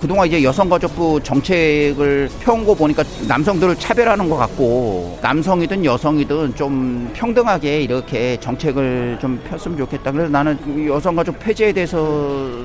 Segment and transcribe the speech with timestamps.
[0.00, 7.80] 그동안 이제 여성가족부 정책을 펴온 거 보니까 남성들을 차별하는 것 같고 남성이든 여성이든 좀 평등하게
[7.80, 10.12] 이렇게 정책을 좀 폈으면 좋겠다.
[10.12, 11.98] 그래서 나는 여성가족 폐지에 대해서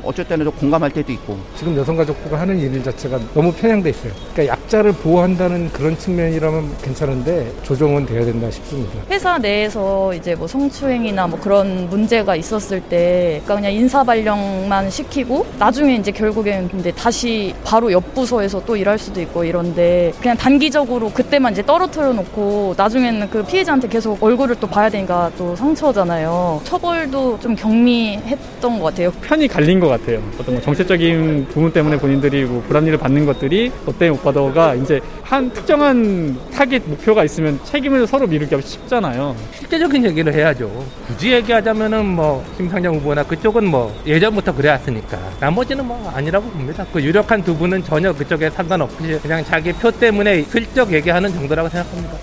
[0.03, 1.37] 어쩔 때는 좀 공감할 때도 있고.
[1.55, 4.11] 지금 여성가족부가 하는 일 자체가 너무 편향돼 있어요.
[4.33, 8.99] 그러니까 약자를 보호한다는 그런 측면이라면 괜찮은데 조정은 돼야 된다 싶습니다.
[9.09, 15.45] 회사 내에서 이제 뭐 성추행이나 뭐 그런 문제가 있었을 때 그러니까 그냥 인사 발령만 시키고
[15.57, 17.20] 나중에 이제 결국엔 근데 다시
[17.63, 23.29] 바로 옆 부서에서 또 일할 수도 있고 이런데 그냥 단기적으로 그때만 이제 떨어뜨려 놓고 나중에는
[23.29, 26.61] 그 피해자한테 계속 얼굴을 또 봐야 되니까 또 상처잖아요.
[26.63, 29.11] 처벌도 좀 경미했던 것 같아요.
[29.21, 30.21] 편이 갈린 것 같아요.
[30.39, 35.49] 어떤 뭐 정치적인 부분 때문에 본인들이 뭐 불합리를 받는 것들이 어때 못 받아가 이제 한
[35.51, 39.35] 특정한 타겟 목표가 있으면 책임을 서로 미루기가 쉽잖아요.
[39.57, 40.69] 실제적인 얘기를 해야죠.
[41.07, 46.85] 굳이 얘기하자면은 뭐 심상정 후보나 그쪽은 뭐 예전부터 그래왔으니까 나머지는 뭐 아니라고 봅니다.
[46.91, 52.13] 그 유력한 두 분은 전혀 그쪽에 상관없이 그냥 자기 표 때문에 슬쩍 얘기하는 정도라고 생각합니다.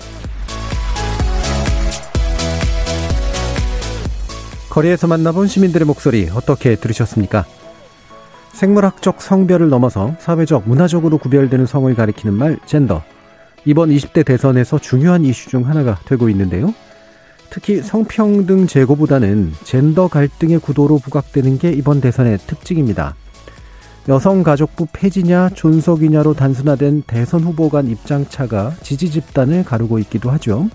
[4.71, 7.45] 거리에서 만나본 시민들의 목소리 어떻게 들으셨습니까?
[8.53, 13.03] 생물학적 성별을 넘어서 사회적, 문화적으로 구별되는 성을 가리키는 말 젠더.
[13.65, 16.73] 이번 20대 대선에서 중요한 이슈 중 하나가 되고 있는데요.
[17.51, 23.13] 특히 성평등 제고보다는 젠더 갈등의 구도로 부각되는 게 이번 대선의 특징입니다.
[24.09, 30.67] 여성가족부 폐지냐 존속이냐로 단순화된 대선 후보 간 입장차가 지지 집단을 가르고 있기도 하죠.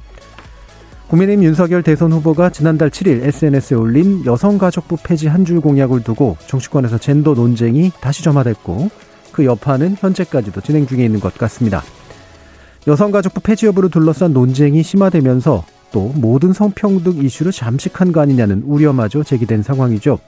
[1.09, 6.99] 국민의힘 윤석열 대선 후보가 지난달 7일 SNS에 올린 여성가족부 폐지 한 줄 공약을 두고 정치권에서
[6.99, 8.89] 젠더 논쟁이 다시 점화됐고
[9.33, 11.83] 그 여파는 현재까지도 진행 중에 있는 것 같습니다.
[12.87, 19.65] 여성가족부 폐지 여부를 둘러싼 논쟁이 심화되면서 또 모든 성평등 이슈를 잠식한 거 아니냐는 우려마저 제기된
[19.65, 20.21] 상황이죠.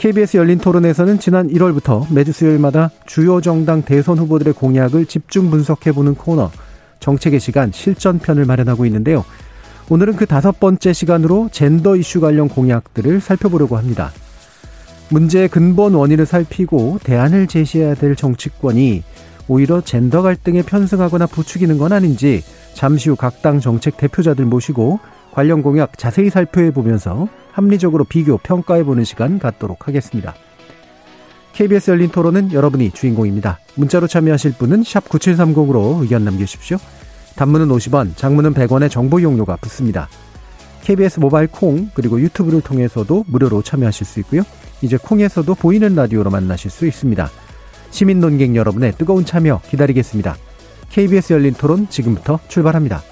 [0.00, 6.50] KBS 열린 토론에서는 지난 1월부터 매주 수요일마다 주요 정당 대선 후보들의 공약을 집중 분석해보는 코너
[7.00, 9.26] 정책의 시간 실전편을 마련하고 있는데요.
[9.90, 14.10] 오늘은 그 다섯 번째 시간으로 젠더 이슈 관련 공약들을 살펴보려고 합니다.
[15.10, 19.02] 문제의 근본 원인을 살피고 대안을 제시해야 될 정치권이
[19.48, 24.98] 오히려 젠더 갈등에 편승하거나 부추기는 건 아닌지 잠시 후 각 당 정책 대표자들 모시고
[25.32, 30.34] 관련 공약 자세히 살펴해 보면서 합리적으로 비교 평가해 보는 시간 갖도록 하겠습니다.
[31.52, 33.58] KBS 열린 토론은 여러분이 주인공입니다.
[33.74, 36.78] 문자로 참여하실 분은 9730으로 의견 남겨주십시오.
[37.36, 40.08] 단문은 50원, 장문은 100원의 정보 이용료가 붙습니다.
[40.82, 44.42] KBS 모바일 콩 그리고 유튜브를 통해서도 무료로 참여하실 수 있고요.
[44.82, 47.28] 이제 콩에서도 보이는 라디오로 만나실 수 있습니다.
[47.90, 50.36] 시민 논객 여러분의 뜨거운 참여 기다리겠습니다.
[50.88, 53.02] KBS 열린 토론 지금부터 출발합니다.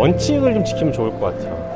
[0.00, 1.59] 원칙을 좀 지키면 좋을 것 같아요.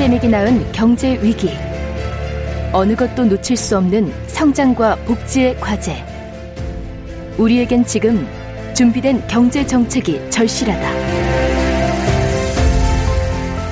[0.00, 1.50] 팬데믹이 낳은 경제 위기.
[2.72, 5.94] 어느 것도 놓칠 수 없는 성장과 복지의 과제.
[7.36, 8.26] 우리에겐 지금
[8.74, 10.90] 준비된 경제 정책이 절실하다.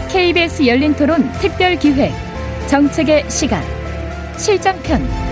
[0.09, 2.13] KBS 열린 토론 특별 기획
[2.67, 3.63] 정책의 시간
[4.37, 5.28] 실전편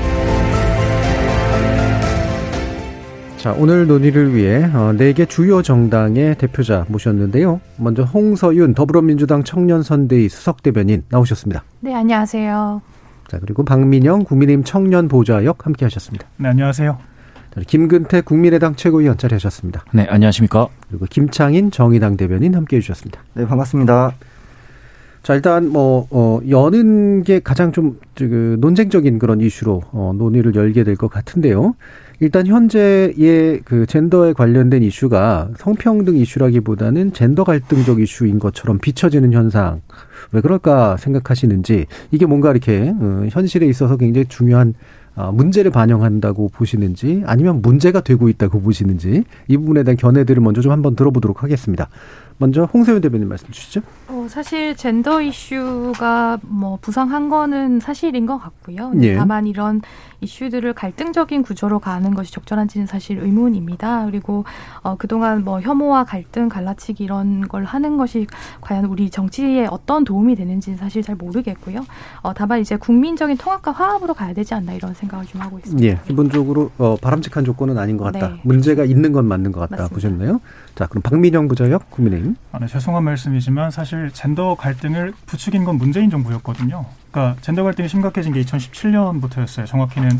[3.46, 7.60] 자, 오늘 논의를 위해 어, 4개 주요 정당의 대표자 모셨는데요.
[7.76, 11.62] 먼저 홍서윤 더불어민주당 청년선대위 수석 대변인 나오셨습니다.
[11.78, 12.82] 네, 안녕하세요.
[13.28, 16.26] 자, 그리고 박민영 국민의힘 청년 보좌역 함께 하셨습니다.
[16.38, 16.98] 네, 안녕하세요.
[17.54, 19.84] 자, 김근태 국민의당 최고위원 자리 하셨습니다.
[19.92, 20.66] 네, 안녕하십니까.
[20.88, 23.20] 그리고 김창인 정의당 대변인 함께 해 주셨습니다.
[23.34, 24.12] 네, 반갑습니다.
[25.22, 30.82] 자, 일단 뭐, 어, 여는 게 가장 좀, 그, 논쟁적인 그런 이슈로, 어, 논의를 열게
[30.82, 31.74] 될 것 같은데요.
[32.20, 39.82] 일단 현재의 그 젠더에 관련된 이슈가 성평등 이슈라기보다는 젠더 갈등적 이슈인 것처럼 비춰지는 현상.
[40.32, 44.74] 왜 그럴까 생각하시는지 이게 뭔가 이렇게 어, 현실에 있어서 굉장히 중요한
[45.14, 50.72] 어, 문제를 반영한다고 보시는지 아니면 문제가 되고 있다고 보시는지 이 부분에 대한 견해들을 먼저 좀
[50.72, 51.88] 한번 들어보도록 하겠습니다.
[52.38, 53.80] 먼저 홍세윤 대변인 말씀 주시죠.
[54.08, 58.92] 어, 사실 젠더 이슈가 뭐 부상한 거는 사실인 것 같고요.
[59.00, 59.16] 예.
[59.16, 59.80] 다만 이런
[60.20, 64.06] 이슈들을 갈등적인 구조로 가는 것이 적절한지는 사실 의문입니다.
[64.06, 64.44] 그리고
[64.82, 68.26] 어, 그동안 뭐 혐오와 갈등, 갈라치기 이런 걸 하는 것이
[68.60, 71.84] 과연 우리 정치에 어떤 도움이 되는지는 사실 잘 모르겠고요.
[72.22, 75.86] 어, 다만 이제 국민적인 통합과 화합으로 가야 되지 않나 이런 생각을 좀 하고 있습니다.
[75.86, 78.28] 예, 기본적으로 어, 바람직한 조건은 아닌 것 같다.
[78.28, 78.40] 네.
[78.42, 79.94] 문제가 있는 건 맞는 것 같다 맞습니다.
[79.94, 80.40] 보셨나요?
[80.76, 82.36] 자, 그럼 박민영 부자역 국민의힘.
[82.52, 86.84] 아, 네, 죄송한 말씀이지만 사실 젠더 갈등을 부추긴 건 문재인 정부였거든요.
[87.10, 89.64] 그러니까 젠더 갈등이 심각해진 게 2017년부터였어요.
[89.64, 90.10] 정확히는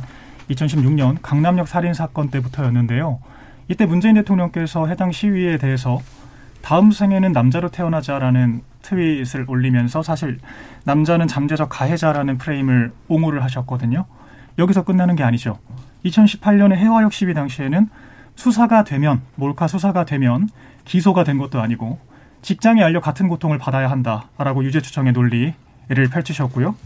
[0.49, 3.19] 2016년 강남역 살인 사건 때부터였는데요.
[3.69, 6.01] 이때 문재인 대통령께서 해당 시위에 대해서
[6.63, 10.39] 다음 생에는 남자로 태어나자라는 트윗을 올리면서 사실
[10.85, 14.07] 남자는 잠재적 가해자라는 프레임을 옹호를 하셨거든요.
[14.57, 15.59] 여기서 끝나는 게 아니죠.
[16.07, 17.91] 2018년에 해화역 시위 당시에는
[18.37, 20.49] 수사가 되면 몰카 수사가 되면
[20.85, 21.99] 기소가 된 것도 아니고
[22.43, 25.55] 직장에 알려 같은 고통을 받아야 한다라고 유죄 추정의 논리를
[26.13, 26.77] 펼치셨고요.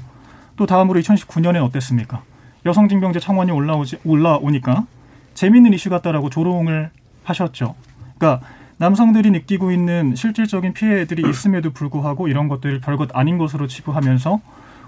[0.56, 2.22] 또 다음으로 2019년엔 어땠습니까?
[2.64, 4.86] 여성징병제 청원이 올라오지 올라오니까
[5.34, 6.90] 재밌는 이슈 같다라고 조롱을
[7.24, 7.74] 하셨죠.
[8.16, 8.46] 그러니까
[8.78, 14.40] 남성들이 느끼고 있는 실질적인 피해들이 있음에도 불구하고 이런 것들을 별것 아닌 것으로 치부하면서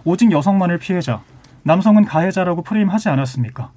[0.05, 1.23] 오직 여성만을 피해자,
[1.65, 3.71] 남성은 가해자라고 프레임하지 않았습니까?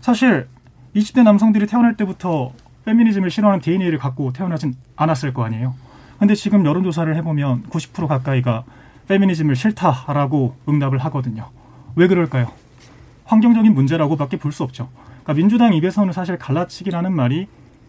[0.00, 0.48] 사실
[0.94, 2.52] 20대 남성들이 태어날 때부터
[2.84, 5.74] 페미니즘을 싫어하는 DNA를 갖고 태어나진 않았을 거 아니에요.
[6.18, 8.64] 근데 지금 여론조사를 해보면 90% 가까이가
[9.08, 11.48] 페미니즘을 싫다라고 응답을 하거든요.
[11.96, 12.50] 왜 그럴까요?
[13.24, 14.88] 환경적인 문제라고밖에 볼 수 없죠.
[15.22, 17.46] 그러니까 민주당 입에서는 사실 갈라치기라는 말이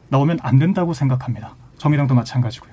[0.09, 1.55] 나오면 안 된다고 생각합니다.
[1.77, 2.72] 정의당도 마찬가지고요.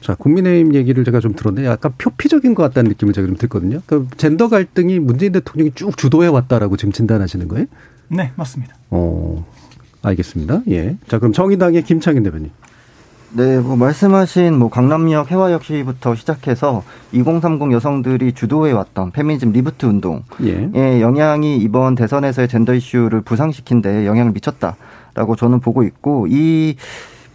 [0.00, 3.80] 자, 국민의힘 얘기를 제가 좀 들었는데 약간 표피적인 것 같다는 느낌을 제가 좀 들거든요.
[3.86, 7.66] 그 젠더 갈등이 문재인 대통령이 쭉 주도해 왔다라고 지금 진단하시는 거예요?
[8.08, 8.74] 네, 맞습니다.
[8.90, 9.44] 어,
[10.02, 10.62] 알겠습니다.
[10.68, 10.96] 예.
[11.08, 12.50] 자, 그럼 정의당의 김창인 대변인.
[13.32, 20.22] 네, 뭐 말씀하신 뭐 강남역 혜화역 시위부터 시작해서 2030 여성들이 주도해 왔던 페미니즘 리부트 운동의
[20.74, 21.00] 예.
[21.00, 26.76] 영향이 이번 대선에서의 젠더 이슈를 부상시킨 데 영향을 미쳤다라고 저는 보고 있고 이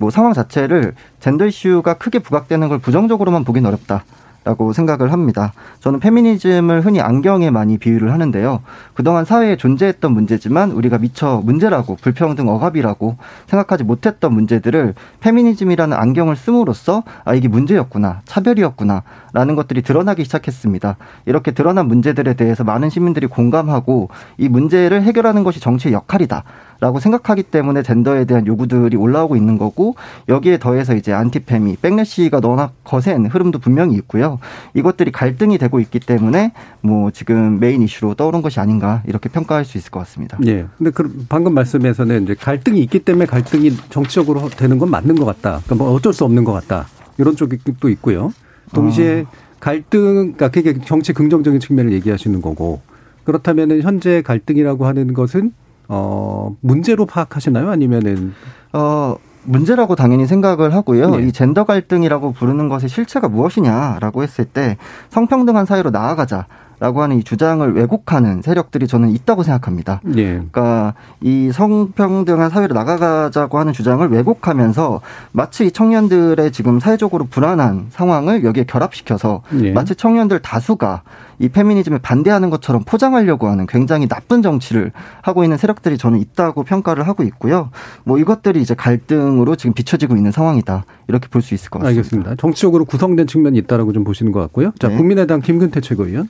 [0.01, 4.03] 뭐 상황 자체를 젠더 이슈가 크게 부각되는 걸 부정적으로만 보긴 어렵다.
[4.43, 5.53] 라고 생각을 합니다.
[5.81, 8.61] 저는 페미니즘을 흔히 안경에 많이 비유를 하는데요.
[8.95, 17.03] 그동안 사회에 존재했던 문제지만 우리가 미처 문제라고 불평등 억압이라고 생각하지 못했던 문제들을 페미니즘이라는 안경을 씀으로써
[17.23, 19.03] 아 이게 문제였구나 차별이었구나
[19.33, 20.97] 라는 것들이 드러나기 시작했습니다.
[21.27, 24.09] 이렇게 드러난 문제들에 대해서 많은 시민들이 공감하고
[24.39, 26.43] 이 문제를 해결하는 것이 정치의 역할이다.
[26.81, 29.95] 라고 생각하기 때문에 젠더에 대한 요구들이 올라오고 있는 거고
[30.27, 34.39] 여기에 더해서 이제 안티페미, 백래시가 너무나 거센 흐름도 분명히 있고요.
[34.73, 39.77] 이것들이 갈등이 되고 있기 때문에 뭐 지금 메인 이슈로 떠오른 것이 아닌가 이렇게 평가할 수
[39.77, 40.39] 있을 것 같습니다.
[40.47, 40.65] 예.
[40.79, 45.61] 근데 그 방금 말씀에서는 이제 갈등이 있기 때문에 갈등이 정치적으로 되는 건 맞는 것 같다.
[45.63, 46.87] 그러니까 뭐 어쩔 수 없는 것 같다.
[47.19, 48.33] 이런 쪽이 또 있고요.
[48.73, 49.25] 동시에
[49.59, 52.81] 갈등, 그러니까 그게 정치 긍정적인 측면을 얘기하시는 거고
[53.23, 55.53] 그렇다면은 현재 갈등이라고 하는 것은
[55.93, 57.69] 어 문제로 파악하시나요?
[57.69, 58.33] 아니면은
[58.71, 61.17] 어 문제라고 당연히 생각을 하고요.
[61.17, 61.27] 네.
[61.27, 64.77] 이 젠더 갈등이라고 부르는 것의 실체가 무엇이냐라고 했을 때
[65.09, 66.47] 성평등한 사회로 나아가자.
[66.81, 70.01] 라고 하는 이 주장을 왜곡하는 세력들이 저는 있다고 생각합니다.
[70.15, 70.33] 예.
[70.33, 74.99] 그러니까 이 성평등한 사회로 나가자고 하는 주장을 왜곡하면서
[75.31, 79.71] 마치 이 청년들의 지금 사회적으로 불안한 상황을 여기에 결합시켜서 예.
[79.73, 81.03] 마치 청년들 다수가
[81.37, 84.91] 이 페미니즘에 반대하는 것처럼 포장하려고 하는 굉장히 나쁜 정치를
[85.21, 87.69] 하고 있는 세력들이 저는 있다고 평가를 하고 있고요.
[88.05, 90.85] 뭐 이것들이 이제 갈등으로 지금 비춰지고 있는 상황이다.
[91.07, 91.99] 이렇게 볼 수 있을 것 같습니다.
[91.99, 92.35] 알겠습니다.
[92.35, 94.71] 정치적으로 구성된 측면이 있다라고 좀 보시는 것 같고요.
[94.79, 94.97] 자, 네.
[94.97, 96.29] 국민의당 김근태 최고위원.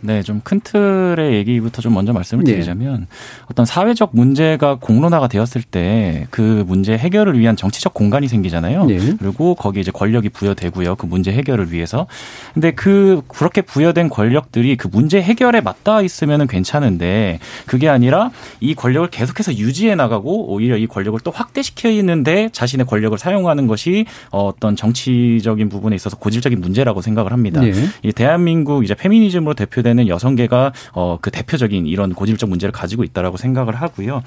[0.00, 2.52] 네, 좀 큰 틀의 얘기부터 좀 먼저 말씀을 네.
[2.52, 3.06] 드리자면
[3.50, 8.84] 어떤 사회적 문제가 공론화가 되었을 때 그 문제 해결을 위한 정치적 공간이 생기잖아요.
[8.86, 8.98] 네.
[9.18, 10.96] 그리고 거기에 이제 권력이 부여되고요.
[10.96, 12.06] 그 문제 해결을 위해서.
[12.54, 19.08] 근데 그 그렇게 부여된 권력들이 그 문제 해결에 맞닿아 있으면은 괜찮은데 그게 아니라 이 권력을
[19.08, 25.96] 계속해서 유지해 나가고 오히려 이 권력을 또 확대시키는데 자신의 권력을 사용하는 것이 어떤 정치적인 부분에
[25.96, 27.60] 있어서 고질적인 문제라고 생각을 합니다.
[27.60, 27.72] 네.
[28.02, 33.36] 이 대한민국 이제 페미니즘으로 대표 되는 여성계가 어 그 대표적인 이런 고질적 문제를 가지고 있다라고
[33.36, 34.22] 생각을 하고요.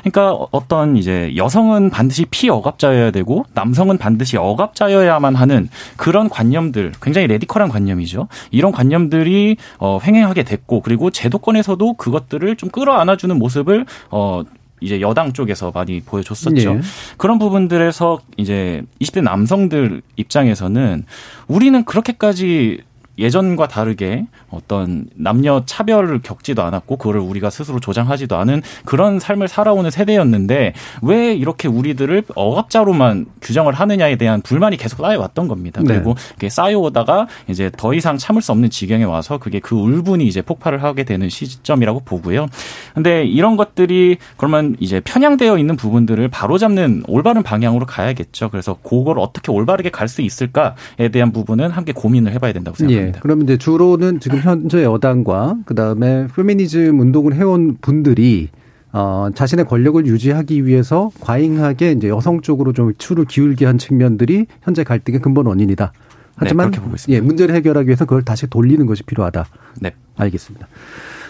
[0.00, 7.68] 그러니까 어떤 이제 여성은 반드시 피억압자여야 되고 남성은 반드시 억압자여야만 하는 그런 관념들 굉장히 레디컬한
[7.68, 8.28] 관념이죠.
[8.50, 14.42] 이런 관념들이 어 횡행하게 됐고 그리고 제도권에서도 그것들을 좀 끌어안아주는 모습을 어
[14.80, 16.70] 이제 여당 쪽에서 많이 보여줬었죠.
[16.70, 16.80] 예.
[17.16, 21.04] 그런 부분들에서 이제 20대 남성들 입장에서는
[21.46, 22.82] 우리는 그렇게까지
[23.18, 29.90] 예전과 다르게 어떤 남녀 차별을 겪지도 않았고 그거를 우리가 스스로 조장하지도 않은 그런 삶을 살아오는
[29.90, 35.80] 세대였는데 왜 이렇게 우리들을 억압자로만 규정을 하느냐에 대한 불만이 계속 쌓여왔던 겁니다.
[35.82, 35.94] 네.
[35.94, 40.42] 그리고 그게 쌓여오다가 이제 더 이상 참을 수 없는 지경에 와서 그게 그 울분이 이제
[40.42, 42.46] 폭발을 하게 되는 시점이라고 보고요.
[42.94, 48.50] 근데 이런 것들이 그러면 이제 편향되어 있는 부분들을 바로잡는 올바른 방향으로 가야겠죠.
[48.50, 53.01] 그래서 그걸 어떻게 올바르게 갈 수 있을까에 대한 부분은 함께 고민을 해봐야 된다고 생각합니다.
[53.01, 53.01] 예.
[53.20, 58.50] 그러면 이제 주로는 지금 현재 여당과 그다음에 페미니즘 운동을 해온 분들이
[58.92, 64.84] 어, 자신의 권력을 유지하기 위해서 과잉하게 이제 여성 쪽으로 좀 추를 기울게 한 측면들이 현재
[64.84, 65.92] 갈등의 근본 원인이다.
[66.36, 67.16] 하지만 네, 그렇게 보고 있습니다.
[67.16, 69.46] 예, 문제를 해결하기 위해서 그걸 다시 돌리는 것이 필요하다.
[69.80, 69.94] 네.
[70.16, 70.66] 알겠습니다.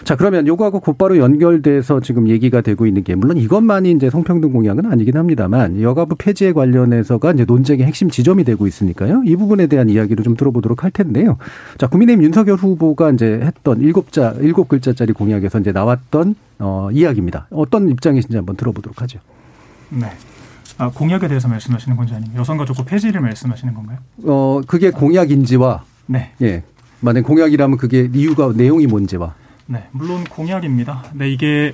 [0.03, 4.85] 자, 그러면 요거하고 곧바로 연결돼서 지금 얘기가 되고 있는 게 물론 이것만이 이제 성평등 공약은
[4.85, 9.23] 아니긴 합니다만 여가부 폐지에 관련해서가 이제 논쟁의 핵심 지점이 되고 있으니까요.
[9.25, 11.37] 이 부분에 대한 이야기를 좀 들어보도록 할 텐데요.
[11.77, 17.47] 자, 국민의힘 윤석열 후보가 이제 했던 일곱 자 일곱 글자짜리 공약에서 이제 나왔던 어, 이야기입니다.
[17.51, 19.19] 어떤 입장이신지 한번 들어보도록 하죠.
[19.89, 20.07] 네.
[20.77, 23.99] 아, 공약에 대해서 말씀하시는 건지 아니면 여성가족부 폐지를 말씀하시는 건가요?
[24.25, 26.31] 어, 그게 공약인지와 네.
[26.41, 26.63] 예.
[26.99, 29.33] 만약 공약이라면 그게 이유가 내용이 뭔지와
[29.65, 31.03] 네, 물론 공약입니다.
[31.13, 31.73] 네, 이게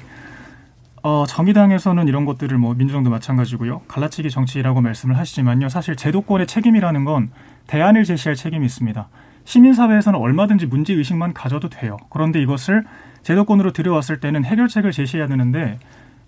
[1.01, 3.81] 어, 정의당에서는 이런 것들을 뭐 민주당도 마찬가지고요.
[3.87, 5.69] 갈라치기 정치라고 말씀을 하시지만요.
[5.69, 7.31] 사실 제도권의 책임이라는 건
[7.67, 9.07] 대안을 제시할 책임이 있습니다.
[9.45, 11.97] 시민사회에서는 얼마든지 문제 의식만 가져도 돼요.
[12.09, 12.83] 그런데 이것을
[13.23, 15.79] 제도권으로 들여왔을 때는 해결책을 제시해야 되는데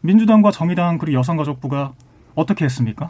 [0.01, 1.93] 민주당과 정의당 그리고 여성가족부가
[2.33, 3.07] 어떻게 했습니까?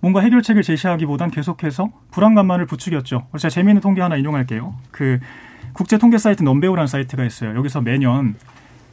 [0.00, 3.26] 뭔가 해결책을 제시하기보단 계속해서 불안감만을 부추겼죠.
[3.36, 4.74] 제가 재미있는 통계 하나 인용할게요.
[4.92, 5.18] 그
[5.78, 7.54] 국제 통계 사이트 넘베오라는 사이트가 있어요.
[7.54, 8.34] 여기서 매년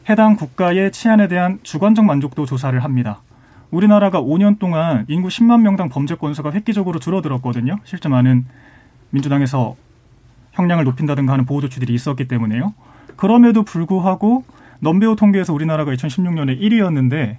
[0.07, 3.21] 해당 국가의 치안에 대한 주관적 만족도 조사를 합니다.
[3.71, 7.79] 우리나라가 5년 동안 인구 10만 명당 범죄 건수가 획기적으로 줄어들었거든요.
[7.85, 8.45] 실제 많은
[9.09, 9.75] 민주당에서
[10.51, 12.75] 형량을 높인다든가 하는 보호 조치들이 있었기 때문에요.
[13.15, 14.43] 그럼에도 불구하고
[14.77, 17.37] 넘베오 통계에서 우리나라가 2016년에 1위였는데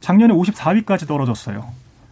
[0.00, 1.64] 작년에 54위까지 떨어졌어요.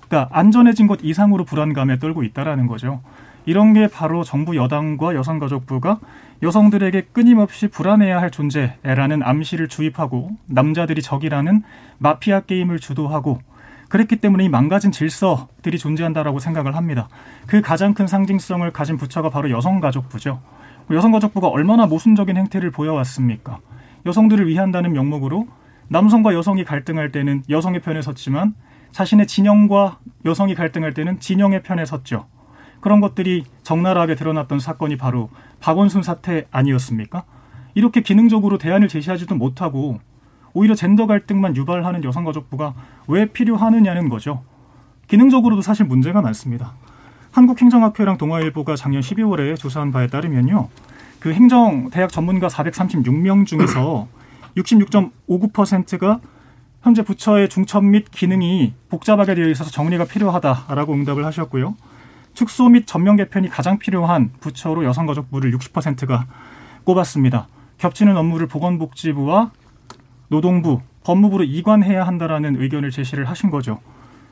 [0.06, 3.00] 그러니까 안전해진 것 이상으로 불안감에 떨고 있다라는 거죠.
[3.46, 5.98] 이런 게 바로 정부 여당과 여성가족부가
[6.42, 11.62] 여성들에게 끊임없이 불안해야 할 존재라는 암시를 주입하고 남자들이 적이라는
[11.98, 13.40] 마피아 게임을 주도하고
[13.88, 17.08] 그랬기 때문에 이 망가진 질서들이 존재한다라고 생각을 합니다.
[17.46, 20.40] 그 가장 큰 상징성을 가진 부처가 바로 여성가족부죠.
[20.90, 23.58] 여성가족부가 얼마나 모순적인 행태를 보여왔습니까?
[24.06, 25.46] 여성들을 위한다는 명목으로
[25.88, 28.54] 남성과 여성이 갈등할 때는 여성의 편에 섰지만
[28.92, 32.26] 자신의 진영과 여성이 갈등할 때는 진영의 편에 섰죠.
[32.80, 35.30] 그런 것들이 적나라하게 드러났던 사건이 바로
[35.60, 37.24] 박원순 사태 아니었습니까?
[37.74, 40.00] 이렇게 기능적으로 대안을 제시하지도 못하고
[40.52, 42.74] 오히려 젠더 갈등만 유발하는 여성가족부가
[43.06, 44.42] 왜 필요하느냐는 거죠.
[45.08, 46.74] 기능적으로도 사실 문제가 많습니다.
[47.32, 50.68] 한국행정학회랑 동아일보가 작년 12월에 조사한 바에 따르면요.
[51.20, 54.08] 그 행정 대학 전문가 436명 중에서
[54.56, 56.20] 66.59%가
[56.82, 61.74] 현재 부처의 중첩 및 기능이 복잡하게 되어 있어서 정리가 필요하다라고 응답을 하셨고요.
[62.38, 66.28] 축소 및 전면 개편이 가장 필요한 부처로 여성가족부를 60%가
[66.84, 67.48] 꼽았습니다.
[67.78, 69.50] 겹치는 업무를 보건복지부와
[70.28, 73.80] 노동부, 법무부로 이관해야 한다라는 의견을 제시를 하신 거죠.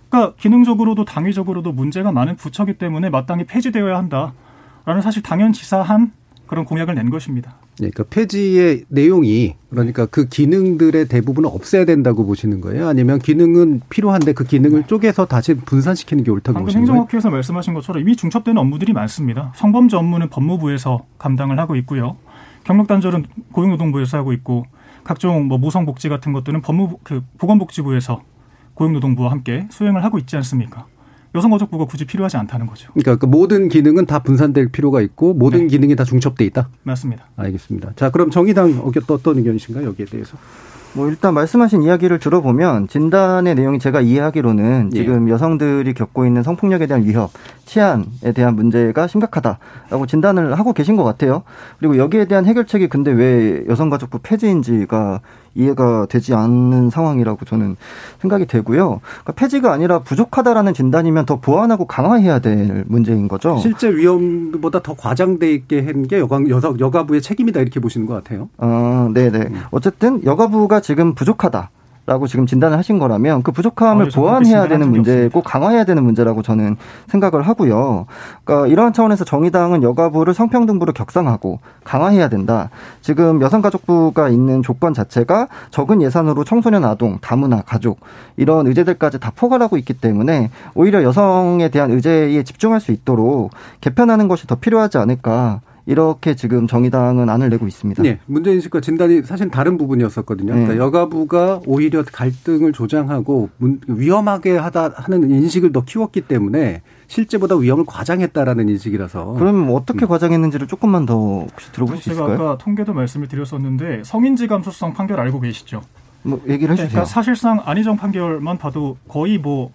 [0.08, 6.12] 그러니까 기능적으로도 당위적으로도 문제가 많은 부처기 때문에 마땅히 폐지되어야 한다라는 사실 당연지사한
[6.46, 7.56] 그런 공약을 낸 것입니다.
[7.78, 12.88] 네, 그러니까 폐지의 내용이 그러니까 그 기능들의 대부분은 없애야 된다고 보시는 거예요?
[12.88, 16.92] 아니면 기능은 필요한데 그 기능을 쪼개서 다시 분산시키는 게 옳다고 보시는 거예요?
[16.92, 19.52] 행정학회에서 말씀하신 것처럼 이미 중첩되는 업무들이 많습니다.
[19.56, 22.16] 성범죄 업무는 법무부에서 감당을 하고 있고요.
[22.64, 24.64] 경력 단절은 고용노동부에서 하고 있고
[25.04, 28.22] 각종 뭐 모성복지 같은 것들은 법무부 그 보건복지부에서
[28.74, 30.86] 고용노동부와 함께 수행을 하고 있지 않습니까?
[31.36, 32.90] 여성가족부가 굳이 필요하지 않다는 거죠.
[32.92, 35.66] 그러니까 그 모든 기능은 다 분산될 필요가 있고 모든 네.
[35.68, 36.68] 기능이 다 중첩돼 있다.
[36.82, 37.26] 맞습니다.
[37.36, 37.92] 알겠습니다.
[37.96, 39.86] 자, 그럼 정의당 어떤 어떤 의견이신가요?
[39.86, 40.36] 여기에 대해서?
[40.96, 44.96] 뭐 일단 말씀하신 이야기를 들어보면 진단의 내용이 제가 이해하기로는 예.
[44.98, 47.30] 지금 여성들이 겪고 있는 성폭력에 대한 위협,
[47.66, 51.42] 치안에 대한 문제가 심각하다라고 진단을 하고 계신 것 같아요.
[51.78, 55.20] 그리고 여기에 대한 해결책이 근데 왜 여성가족부 폐지인지가
[55.58, 57.76] 이해가 되지 않는 상황이라고 저는
[58.20, 59.00] 생각이 되고요.
[59.02, 63.56] 그러니까 폐지가 아니라 부족하다라는 진단이면 더 보완하고 강화해야 될 문제인 거죠.
[63.58, 66.40] 실제 위험보다 더 과장돼 있게 한 게 여가
[66.78, 68.48] 여가부의 책임이다 이렇게 보시는 것 같아요.
[68.58, 69.48] 어, 네네.
[69.70, 71.70] 어쨌든 여가부가 지금 부족하다.
[72.08, 76.40] 라고 지금 진단을 하신 거라면 그 부족함을 어, 보완해야 되는 적이 문제고 강화해야 되는 문제라고
[76.42, 76.76] 저는
[77.08, 78.06] 생각을 하고요.
[78.44, 82.70] 그러니까 이러한 차원에서 정의당은 여가부를 성평등부로 격상하고 강화해야 된다.
[83.00, 87.98] 지금 여성가족부가 있는 조건 자체가 적은 예산으로 청소년 아동, 다문화, 가족
[88.36, 93.50] 이런 의제들까지 다 포괄하고 있기 때문에 오히려 여성에 대한 의제에 집중할 수 있도록
[93.80, 98.02] 개편하는 것이 더 필요하지 않을까 이렇게 지금 정의당은 안을 내고 있습니다.
[98.02, 100.52] 네, 문제인식과 진단이 사실 다른 부분이었었거든요.
[100.52, 100.62] 네.
[100.62, 103.50] 그러니까 여가부가 오히려 갈등을 조장하고
[103.86, 109.34] 위험하게 하다 하는 인식을 더 키웠기 때문에 실제보다 위험을 과장했다라는 인식이라서.
[109.34, 110.08] 그럼 어떻게 음.
[110.08, 112.36] 과장했는지를 조금만 더 혹시 들어볼 수 있을까요?
[112.36, 115.82] 제가 아까 통계도 말씀을 드렸었는데 성인지 감수성 판결 알고 계시죠?
[116.22, 116.88] 뭐 얘기를 해주세요.
[116.88, 119.72] 그러니까 사실상 안희정 판결만 봐도 거의 뭐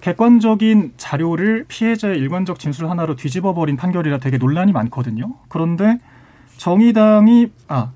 [0.00, 5.34] 객관적인 자료를 피해자의 일관적 진술 하나로 뒤집어 버린 판결이라 되게 논란이 많거든요.
[5.48, 5.98] 그런데
[6.56, 7.92] 정의당이 아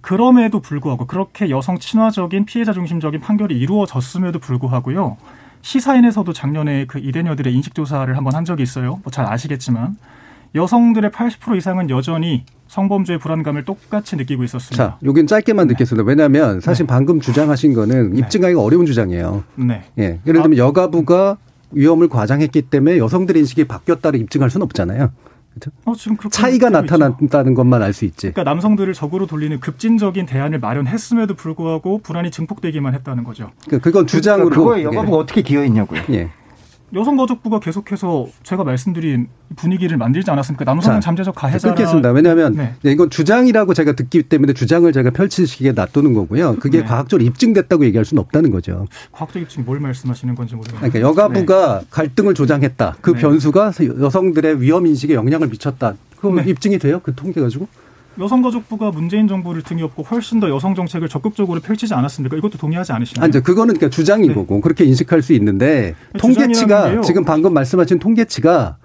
[0.00, 5.16] 그럼에도 불구하고 그렇게 여성 친화적인 피해자 중심적인 판결이 이루어졌음에도 불구하고요.
[5.62, 9.00] 시사인에서도 작년에 그 이대녀들의 인식 조사를 한번 한 적이 있어요.
[9.02, 9.96] 뭐 잘 아시겠지만
[10.54, 14.76] 여성들의 80% 이상은 여전히 성범죄의 불안감을 똑같이 느끼고 있었습니다.
[14.76, 15.74] 자, 여긴 짧게만 네.
[15.74, 16.06] 듣겠습니다.
[16.06, 16.92] 왜냐하면 사실 네.
[16.92, 18.18] 방금 주장하신 거는 네.
[18.20, 19.44] 입증하기가 어려운 주장이에요.
[19.56, 19.84] 네.
[19.98, 20.20] 예.
[20.26, 21.38] 예를 들면 아, 여가부가
[21.72, 25.10] 위험을 과장했기 때문에 여성들의 인식이 바뀌었다를 입증할 수는 없잖아요.
[25.54, 25.70] 그렇죠?
[25.84, 28.32] 어, 지금 차이가 나타났다는 것만 알 수 있지.
[28.32, 33.50] 그러니까 남성들을 적으로 돌리는 급진적인 대안을 마련했음에도 불구하고 불안이 증폭되기만 했다는 거죠.
[33.66, 34.50] 그러니까 그건 주장으로.
[34.50, 35.20] 그러니까 그거에 여가부가 예.
[35.20, 36.02] 어떻게 기여했냐고요.
[36.10, 36.30] 예.
[36.94, 40.64] 여성가족부가 계속해서 제가 말씀드린 분위기를 만들지 않았습니까?
[40.64, 41.68] 남성은 자, 잠재적 가해자.
[41.68, 42.10] 끊겠습니다.
[42.10, 42.74] 왜냐하면 네.
[42.84, 46.56] 이건 주장이라고 제가 듣기 때문에 주장을 제가 펼치시기에 놔두는 거고요.
[46.56, 46.84] 그게 네.
[46.84, 48.86] 과학적으로 입증됐다고 얘기할 수는 없다는 거죠.
[49.12, 50.90] 과학적 입증이 뭘 말씀하시는 건지 모르겠는데.
[50.90, 51.86] 그러니까 여가부가 네.
[51.90, 52.96] 갈등을 조장했다.
[53.00, 53.20] 그 네.
[53.20, 55.94] 변수가 여성들의 위험 인식에 영향을 미쳤다.
[56.18, 56.44] 그럼 네.
[56.50, 57.00] 입증이 돼요?
[57.02, 57.66] 그 통계 가지고?
[58.18, 62.36] 여성가족부가 문재인 정부를 등에 업고 훨씬 더 여성 정책을 적극적으로 펼치지 않았습니까?
[62.36, 63.24] 이것도 동의하지 않으시나요?
[63.24, 63.42] 아니죠.
[63.42, 64.34] 그거는 그러니까 주장인 네.
[64.34, 68.76] 거고 그렇게 인식할 수 있는데 통계치가 지금 방금 말씀하신 통계치가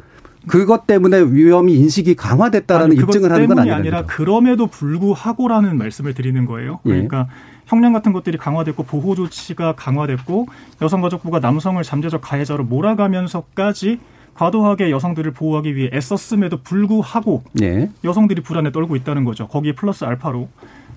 [0.48, 6.46] 그것 때문에 위험이 인식이 강화됐다라는 아니, 입증을 하는 건 아니라 아니라 그럼에도 불구하고라는 말씀을 드리는
[6.46, 6.80] 거예요.
[6.86, 6.90] 예.
[6.90, 7.52] 그러니까 예.
[7.68, 10.48] 형량 같은 것들이 강화됐고 보호 조치가 강화됐고
[10.82, 14.00] 여성가족부가 남성을 잠재적 가해자로 몰아가면서까지
[14.34, 17.90] 과도하게 여성들을 보호하기 위해 애썼음에도 불구하고 네.
[18.04, 19.48] 여성들이 불안에 떨고 있다는 거죠.
[19.48, 20.50] 거기에 플러스 알파로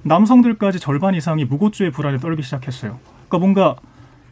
[0.02, 2.98] 남성들까지 절반 이상이 무고죄의 불안에 떨기 시작했어요.
[3.28, 3.76] 그러니까 뭔가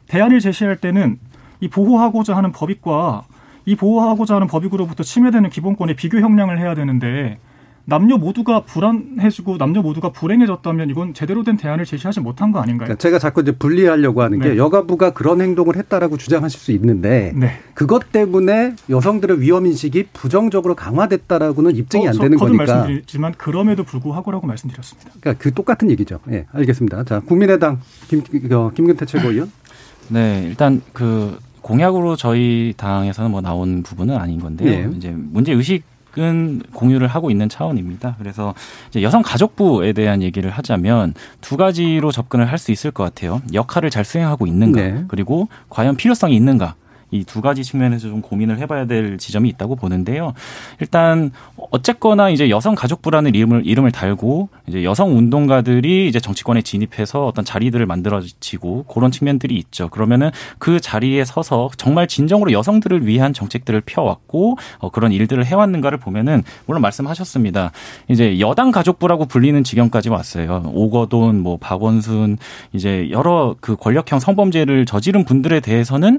[0.09, 1.19] 대안을 제시할 때는
[1.61, 3.25] 이 보호하고자 하는 법익과
[3.65, 7.39] 이 보호하고자 하는 법익으로부터 침해되는 기본권의 비교 형량을 해야 되는데
[7.85, 12.87] 남녀 모두가 불안해지고 남녀 모두가 불행해졌다면 이건 제대로 된 대안을 제시하지 못한 거 아닌가요?
[12.87, 14.57] 그러니까 제가 자꾸 이제 분리하려고 하는 게 네.
[14.57, 17.59] 여가부가 그런 행동을 했다라고 주장하실 수 있는데 네.
[17.75, 22.65] 그것 때문에 여성들의 위험 인식이 부정적으로 강화됐다라고는 입증이 어, 안 되는 거니까.
[22.65, 25.11] 말씀드리지만 그럼에도 불구하고라고 말씀드렸습니다.
[25.21, 26.21] 그러니까 그 똑같은 얘기죠.
[26.29, 27.05] 예, 네, 알겠습니다.
[27.05, 29.51] 자, 국민의당 김 김근태 최고위원.
[30.09, 34.91] 네, 일단 그 공약으로 저희 당에서는 뭐 나온 부분은 아닌 건데요.
[34.91, 34.97] 네.
[34.97, 35.85] 이제 문제 의식
[36.19, 38.17] 은 공유를 하고 있는 차원입니다.
[38.19, 38.55] 그래서
[39.01, 43.43] 여성 가족부에 대한 얘기를 하자면 두 가지로 접근을 할 수 있을 것 같아요.
[43.53, 45.05] 역할을 잘 수행하고 있는가, 네.
[45.09, 46.75] 그리고 과연 필요성이 있는가.
[47.13, 50.35] 이 두 가지 측면에서 좀 고민을 해봐야 될 지점이 있다고 보는데요.
[50.81, 51.31] 일단
[51.71, 57.87] 어쨌거나 이제 여성 가족부라는 이름을 이름을 달고 이제 여성 운동가들이 이제 정치권에 진입해서 어떤 자리들을
[57.87, 59.89] 만들어지고 그런 측면들이 있죠.
[59.89, 66.43] 그러면은 그 자리에 서서 정말 진정으로 여성들을 위한 정책들을 펴왔고 어, 그런 일들을 해왔는가를 보면은
[66.67, 67.73] 물론 말씀하셨습니다.
[68.09, 70.71] 이제 여당 가족부라고 불리는 지경까지 왔어요.
[70.75, 72.37] 오거돈, 뭐 박원순
[72.75, 76.19] 이제 여러 그 권력형 성범죄를 저지른 분들에 대해서는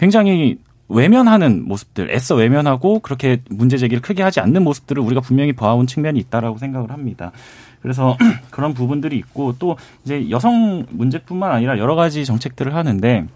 [0.00, 0.56] 굉장히
[0.88, 6.18] 외면하는 모습들, 애써 외면하고 그렇게 문제 제기를 크게 하지 않는 모습들을 우리가 분명히 봐온 측면이
[6.18, 7.32] 있다라고 생각을 합니다.
[7.82, 8.16] 그래서
[8.50, 13.26] 그런 부분들이 있고 또 이제 여성 문제뿐만 아니라 여러 가지 정책들을 하는데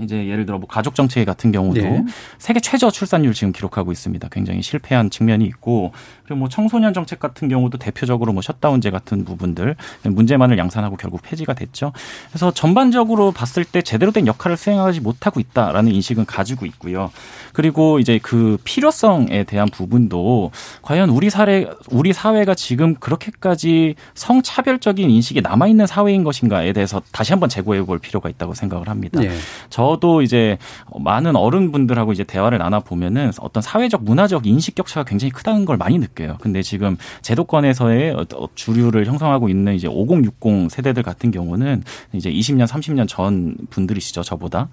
[0.00, 2.04] 이제 예를 들어 뭐 가족 정책 같은 경우도 네.
[2.38, 4.28] 세계 최저 출산율 지금 기록하고 있습니다.
[4.30, 5.92] 굉장히 실패한 측면이 있고
[6.34, 11.92] 뭐 청소년 정책 같은 경우도 대표적으로 뭐 셧다운제 같은 부분들 문제만을 양산하고 결국 폐지가 됐죠.
[12.30, 17.10] 그래서 전반적으로 봤을 때 제대로 된 역할을 수행하지 못하고 있다라는 인식은 가지고 있고요.
[17.52, 20.50] 그리고 이제 그 필요성에 대한 부분도
[20.82, 27.32] 과연 우리 사회 우리 사회가 지금 그렇게까지 성차별적인 인식이 남아 있는 사회인 것인가에 대해서 다시
[27.32, 29.20] 한번 재고해 볼 필요가 있다고 생각을 합니다.
[29.20, 29.30] 네.
[29.70, 30.58] 저도 이제
[30.98, 35.98] 많은 어른분들하고 이제 대화를 나눠 보면은 어떤 사회적 문화적 인식 격차가 굉장히 크다는 걸 많이
[35.98, 36.21] 느껴요.
[36.40, 38.16] 근데 지금 제도권에서의
[38.54, 41.82] 주류를 형성하고 있는 이제 5060 세대들 같은 경우는
[42.12, 44.68] 이제 20년 30년 전 분들이시죠, 저보다.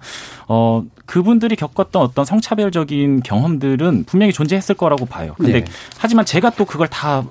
[0.48, 5.34] 어, 그분들이 겪었던 어떤 성차별적인 경험들은 분명히 존재했을 거라고 봐요.
[5.36, 5.64] 근데 네.
[5.98, 7.24] 하지만 제가 또 그걸 다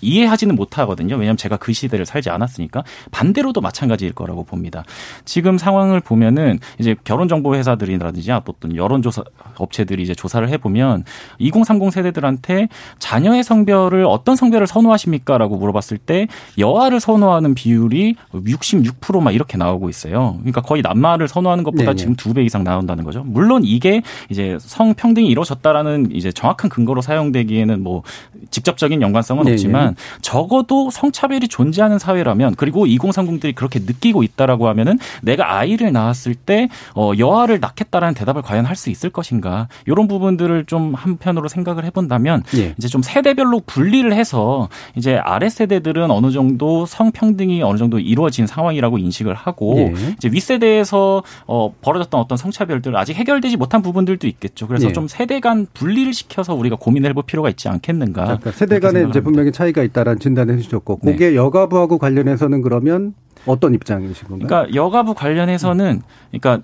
[0.00, 1.16] 이해하지는 못하거든요.
[1.16, 4.84] 왜냐하면 제가 그 시대를 살지 않았으니까 반대로도 마찬가지일 거라고 봅니다.
[5.24, 9.24] 지금 상황을 보면은 이제 결혼정보 회사들이라든지 어떤 여론조사
[9.56, 11.04] 업체들이 이제 조사를 해보면
[11.38, 16.28] 2030 세대들한테 자녀의 성별을 어떤 성별을 선호하십니까라고 물어봤을 때
[16.58, 20.36] 여아를 선호하는 비율이 66%막 이렇게 나오고 있어요.
[20.40, 21.96] 그러니까 거의 남마를 선호하는 것보다 네네.
[21.96, 23.22] 지금 두 배 이상 나온다는 거죠.
[23.24, 28.02] 물론 이게 이제 성평등이 이루어졌다라는 이제 정확한 근거로 사용되기에는 뭐
[28.50, 29.94] 직접적인 연관성은 네, 없지만 네.
[30.22, 37.12] 적어도 성차별이 존재하는 사회라면 그리고 2030들이 그렇게 느끼고 있다라고 하면은 내가 아이를 낳았을 때 어,
[37.18, 42.74] 여아를 낳겠다라는 대답을 과연 할 수 있을 것인가 이런 부분들을 좀 한편으로 생각을 해본다면 예.
[42.78, 48.98] 이제 좀 세대별로 분리를 해서 이제 아래 세대들은 어느 정도 성평등이 어느 정도 이루어진 상황이라고
[48.98, 49.94] 인식을 하고 예.
[50.16, 54.66] 이제 윗 세대에서 어, 벌어졌던 어떤 성차별들 아직 해결되지 못한 부분들도 있겠죠.
[54.68, 54.92] 그래서 예.
[54.92, 58.24] 좀 세대 간 분리를 시켜서 우리가 고민을 해볼 필요가 있지 않겠는가.
[58.24, 61.12] 그러니까 세대 간에 이제 분명히 차이가 있다라는 진단을 해주셨고, 네.
[61.12, 63.14] 그게 여가부하고 관련해서는 그러면
[63.46, 64.46] 어떤 입장이신 건가요?
[64.48, 66.62] 그러니까 여가부 관련해서는 그러니까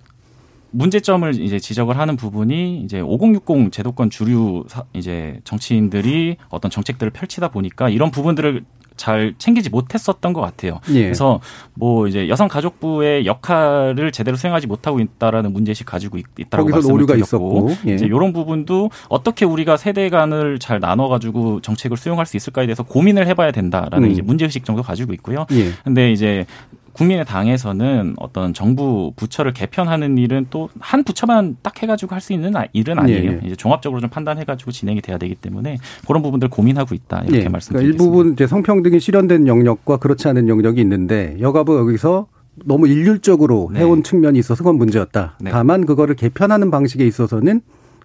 [0.71, 7.49] 문제점을 이제 지적을 하는 부분이 이제 5060 제도권 주류 사- 이제 정치인들이 어떤 정책들을 펼치다
[7.49, 8.65] 보니까 이런 부분들을
[8.97, 10.81] 잘 챙기지 못했었던 것 같아요.
[10.91, 11.03] 예.
[11.03, 11.41] 그래서
[11.75, 17.23] 뭐 이제 여성가족부의 역할을 제대로 수행하지 못하고 있다라는 문제식 가지고 있, 다라고 거기서 말씀을 드렸고
[17.23, 17.95] 있었고, 예.
[17.95, 22.83] 이제 이런 부분도 어떻게 우리가 세대 간을 잘 나눠 가지고 정책을 수용할 수 있을까에 대해서
[22.83, 24.13] 고민을 해봐야 된다라는 음.
[24.13, 25.47] 이제 문제의식 정도 가지고 있고요.
[25.53, 25.71] 예.
[25.85, 26.47] 근데 이제
[26.93, 32.55] 국민의 당에서는 어떤 정부 부처를 개편하는 일은 또 한 부처만 딱 해가지고 할 수 있는
[32.57, 33.31] 아- 일은 아니에요.
[33.33, 33.47] 예, 예.
[33.47, 37.31] 이제 종합적으로 좀 판단해가지고 진행이 돼야 되기 때문에 그런 부분들 고민하고 있다 이렇게 예.
[37.41, 38.05] 그러니까 말씀드리겠습니다.
[38.05, 42.27] 일부분 이제 성평등이 실현된 영역과 그렇지 않은 영역이 있는데 여가부 여기서
[42.65, 43.81] 너무 일률적으로 네.
[43.81, 45.37] 해온 측면이 있어서 그건 문제였다.
[45.41, 45.51] 네.
[45.51, 47.63] 다만 그거를 개편하는 방식에 있어서는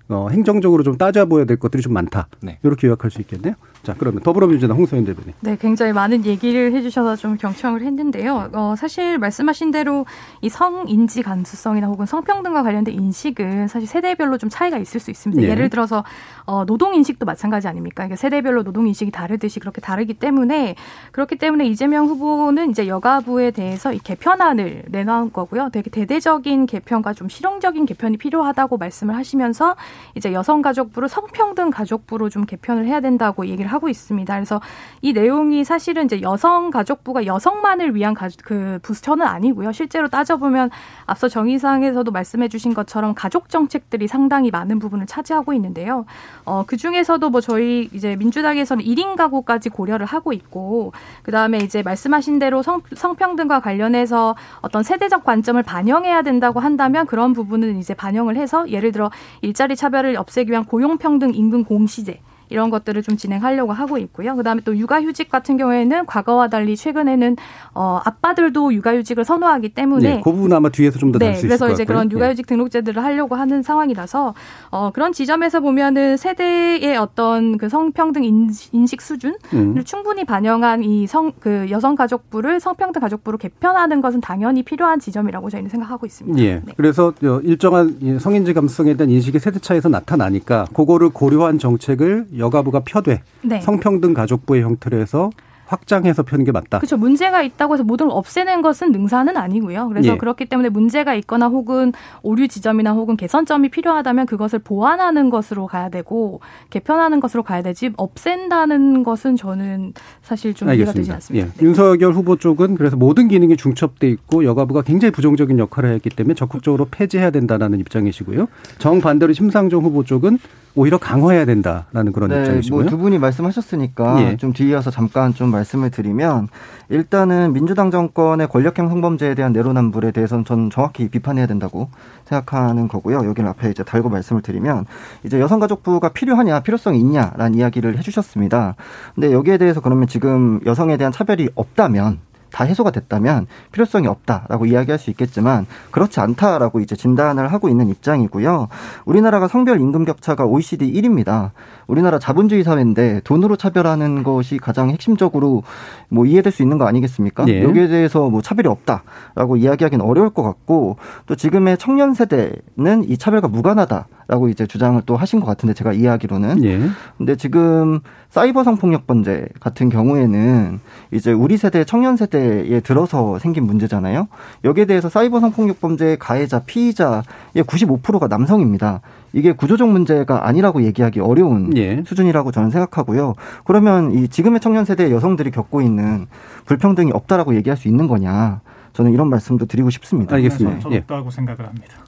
[0.10, 2.30] 어, 행정적으로 좀 따져보아야 될 것들이 좀 많다.
[2.41, 2.60] 네.
[2.63, 3.56] 이렇게 요약할 수 있겠네요.
[3.88, 5.34] 자, 그러면 더불어민주당 홍소연 대변인.
[5.39, 8.50] 네, 굉장히 많은 얘기를 해주셔서 좀 경청을 했는데요.
[8.52, 10.06] 어, 사실 말씀하신 대로
[10.41, 15.41] 이 성인지 감수성이나 혹은 성평등과 관련된 인식은 사실 세대별로 좀 차이가 있을 수 있습니다.
[15.41, 15.47] 네.
[15.47, 16.04] 예를 들어서
[16.45, 18.04] 어, 노동 인식도 마찬가지 아닙니까?
[18.04, 20.76] 그러니까 세대별로 노동 인식이 다르듯이 그렇게 다르기 때문에
[21.13, 25.69] 그렇기 때문에 이재명 후보는 이제 여가부에 대해서 이 개편안을 내놓은 거고요.
[25.71, 29.78] 되게 대대적인 개편과 좀 실용적인 개편이 필요하다고 말씀을 하시면서
[30.15, 34.34] 이제 여성가족부를 성평등 가족부로 좀 개편을 해야 된다고 얘기를 하고 있습니다.
[34.34, 34.62] 그래서
[35.02, 39.72] 이 내용이 사실은 이제 여성 가족부가 여성만을 위한 가, 그 부처는 아니고요.
[39.72, 40.70] 실제로 따져보면
[41.06, 46.06] 앞서 정의상에서도 말씀해 주신 것처럼 가족 정책들이 상당히 많은 부분을 차지하고 있는데요.
[46.46, 51.84] 어, 그 중에서도 뭐 저희 이제 민주당에서는 1인 가구까지 고려를 하고 있고, 그 다음에 이제
[51.84, 58.36] 말씀하신 대로 성, 성평등과 관련해서 어떤 세대적 관점을 반영해야 된다고 한다면 그런 부분은 이제 반영을
[58.38, 59.12] 해서 예를 들어
[59.42, 64.36] 일자리 차별을 없애기 위한 고용평등 임금 공시제 이런 것들을 좀 진행하려고 하고 있고요.
[64.36, 67.36] 그다음에 또 육아휴직 같은 경우에는 과거와 달리 최근에는
[67.74, 71.86] 어 아빠들도 육아휴직을 선호하기 때문에 네, 그 부분 아마 뒤에서 좀더 네, 그래서 것 이제.
[71.86, 72.16] 그런 예.
[72.16, 74.34] 육아휴직 등록제들을 하려고 하는 상황이라서
[74.72, 79.84] 어, 그런 지점에서 보면은 세대의 어떤 그 성평등 인- 인식 수준을 음.
[79.84, 85.70] 충분히 반영한 이 성 그 여성 가족부를 성평등 가족부로 개편하는 것은 당연히 필요한 지점이라고 저희는
[85.70, 86.40] 생각하고 있습니다.
[86.42, 86.62] 예.
[86.76, 92.82] 그래서 저 일정한 이 성인지 감수성에 대한 인식이 세대 차에서 나타나니까 그거를 고려한 정책을 여가부가
[92.82, 93.62] 펴되 네.
[93.62, 95.30] 성평등 가족부의 형태로 해서
[95.67, 96.80] 확장해서 펴는 게 맞다.
[96.80, 96.97] 그렇죠.
[96.97, 99.89] 문제가 있다고 해서 모든 걸 없애는 것은 능사는 아니고요.
[99.89, 100.17] 그래서 예.
[100.17, 106.39] 그렇기 때문에 문제가 있거나 혹은 오류 지점이나 혹은 개선점이 필요하다면 그것을 보완하는 것으로 가야 되고
[106.69, 111.47] 개편하는 것으로 가야 되지 없앤다는 것은 저는 사실 좀 이해가 되지 않습니다.
[111.47, 111.51] 예.
[111.65, 116.86] 윤석열 후보 쪽은 그래서 모든 기능이 중첩돼 있고 여가부가 굉장히 부정적인 역할을 했기 때문에 적극적으로
[116.89, 118.47] 폐지해야 된다라는 입장이시고요.
[118.80, 120.39] 정반대로 심상정 후보 쪽은
[120.75, 122.82] 오히려 강화해야 된다라는 그런 네, 입장이시고요.
[122.84, 124.38] 뭐 두 분이 말씀하셨으니까 예.
[124.38, 126.48] 좀 뒤이어서 잠깐 좀 말씀을 드리면
[126.89, 131.89] 일단은 민주당 정권의 권력형 성범죄에 대한 내로남불에 대해서는 저는 정확히 비판해야 된다고
[132.26, 133.26] 생각하는 거고요.
[133.26, 134.86] 여기는 앞에 이제 달고 말씀을 드리면
[135.24, 138.76] 이제 여성가족부가 필요하냐, 필요성이 있냐라는 이야기를 해주셨습니다.
[139.15, 142.20] 근데 여기에 대해서 그러면 지금 여성에 대한 차별이 없다면
[142.52, 148.68] 다 해소가 됐다면 필요성이 없다라고 이야기할 수 있겠지만 그렇지 않다라고 이제 진단을 하고 있는 입장이고요.
[149.06, 151.52] 우리나라가 성별 임금 격차가 OECD 1위입니다.
[151.88, 155.64] 우리나라 자본주의 사회인데 돈으로 차별하는 것이 가장 핵심적으로
[156.10, 157.46] 뭐 이해될 수 있는 거 아니겠습니까?
[157.48, 157.64] 예.
[157.64, 163.48] 여기에 대해서 뭐 차별이 없다라고 이야기하기는 어려울 것 같고 또 지금의 청년 세대는 이 차별과
[163.48, 166.82] 무관하다 라고 이제 주장을 또 하신 것 같은데 제가 이해하기로는 예.
[167.18, 170.80] 근데 지금 사이버 성폭력 범죄 같은 경우에는
[171.12, 174.28] 이제 우리 세대 청년 세대에 들어서 생긴 문제잖아요.
[174.66, 177.24] 여기에 대해서 사이버 성폭력 범죄의 가해자 피의자의
[177.56, 179.02] 95%가 남성입니다.
[179.34, 182.04] 이게 구조적 문제가 아니라고 얘기하기 어려운 예.
[182.06, 183.36] 수준이라고 저는 생각하고요.
[183.63, 186.28] 그러면 이 지금의 청년 세대 여성들이 겪고 있는
[186.66, 188.62] 불평등이 없다라고 얘기할 수 있는 거냐?
[188.94, 190.36] 저는 이런 말씀도 드리고 싶습니다.
[190.42, 192.07] 전, 전 없다고 생각을 합니다.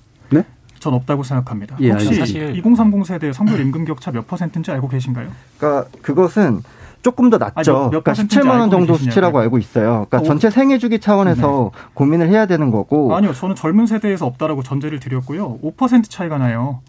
[0.79, 0.83] 네?
[0.83, 1.75] 전 없다고 생각합니다.
[1.81, 5.29] 예, 혹시 사실- 2030 세대 성별 임금 격차 몇 퍼센트인지 알고 계신가요?
[5.57, 6.61] 그러니까 그것은
[7.01, 7.53] 조금 더 낮죠.
[7.55, 8.97] 아니, 몇- 몇 그러니까 퍼센트인지 17만 원 정도 계시냐고요?
[9.11, 9.89] 수치라고 알고 있어요.
[10.09, 10.23] 그러니까 어.
[10.23, 15.59] 전체 생애 주기 차원에서 고민을 해야 되는 거고 아니요, 저는 젊은 세대에서 없다라고 전제를 드렸고요.
[15.61, 16.79] 5% 차이가 나요.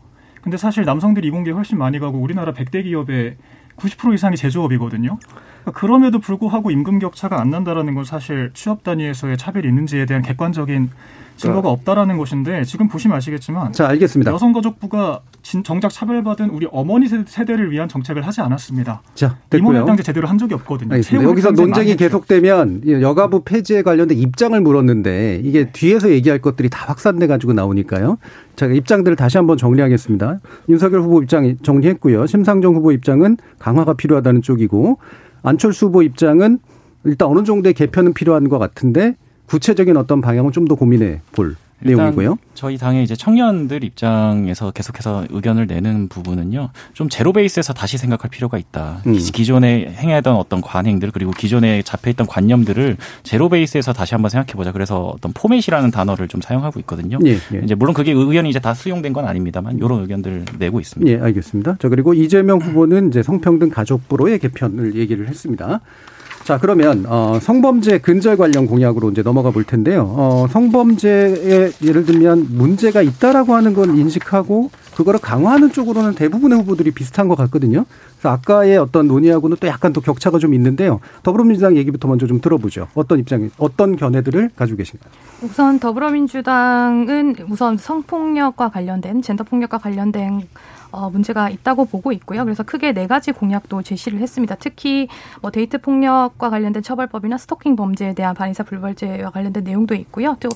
[0.43, 3.37] 근데 사실 남성들이 이공계에 훨씬 많이 가고 우리나라 100대 기업의
[3.77, 5.19] 90% 이상이 제조업이거든요.
[5.75, 10.91] 그럼에도 불구하고 임금 격차가 안 난다라는 건 사실 취업 단위에서의 차별이 있는지에 대한 객관적인
[11.41, 14.31] 증거가 없다라는 것인데 지금 보시면 아시겠지만 자 알겠습니다.
[14.33, 19.01] 여성가족부가 진, 정작 차별받은 우리 어머니 세대를 위한 정책을 하지 않았습니다.
[19.15, 19.71] 자 됐고요.
[19.71, 20.95] 임원회당제 제대로 한 적이 없거든요.
[20.95, 25.73] 여기서 논쟁이 계속되면 여가부 폐지에 관련된 입장을 물었는데 이게 네.
[25.73, 28.19] 뒤에서 얘기할 것들이 다 확산돼 가지고 나오니까요.
[28.57, 30.41] 제가 입장들을 다시 한번 정리하겠습니다.
[30.69, 32.27] 윤석열 후보 입장 정리했고요.
[32.27, 34.99] 심상정 후보 입장은 강화가 필요하다는 쪽이고
[35.43, 36.59] 안철수 후보 입장은
[37.05, 39.17] 일단 어느 정도의 개편은 필요한 것 같은데
[39.51, 42.37] 구체적인 어떤 방향을 좀 더 고민해 볼 내용이고요.
[42.55, 46.69] 저희 당의 이제 청년들 입장에서 계속해서 의견을 내는 부분은요.
[46.93, 49.03] 좀 제로 베이스에서 다시 생각할 필요가 있다.
[49.07, 49.15] 음.
[49.15, 54.73] 기존에 행하던 어떤 관행들 그리고 기존에 잡혀 있던 관념들을 제로 베이스에서 다시 한번 생각해 보자.
[54.73, 57.19] 그래서 어떤 포맷이라는 단어를 좀 사용하고 있거든요.
[57.25, 57.61] 예, 예.
[57.65, 61.11] 이제 물론 그게 의견이 이제 다 수용된 건 아닙니다만 이런 의견들 내고 있습니다.
[61.11, 61.79] 예, 알겠습니다.
[61.81, 65.81] 자 그리고 이재명 후보는 이제 성평등 가족부로의 개편을 얘기를 했습니다.
[66.45, 70.13] 자, 그러면 어 성범죄 근절 관련 공약으로 이제 넘어가 볼 텐데요.
[70.17, 77.29] 어 성범죄에 예를 들면 문제가 있다라고 하는 건 인식하고 그거를 강화하는 쪽으로는 대부분의 후보들이 비슷한
[77.29, 77.85] 것 같거든요.
[78.19, 81.01] 그래서 아까의 어떤 논의하고는 또 약간 또 격차가 좀 있는데요.
[81.23, 82.89] 더불어민주당 얘기부터 먼저 좀 들어보죠.
[82.95, 85.11] 어떤 입장이 어떤 견해들을 가지고 계신가요?
[85.43, 90.43] 우선 더불어민주당은 우선 성폭력과 관련된 젠더 폭력과 관련된
[90.93, 92.45] 어, 문제가 있다고 보고 있고요.
[92.45, 94.57] 그래서 크게 네 가지 공약도 제시를 했습니다.
[94.57, 95.09] 특히
[95.41, 100.37] 뭐 데이트 폭력과 관련된 처벌법이나 스토킹 범죄에 대한 반의사 불벌죄와 관련된 내용도 있고요.
[100.41, 100.49] 또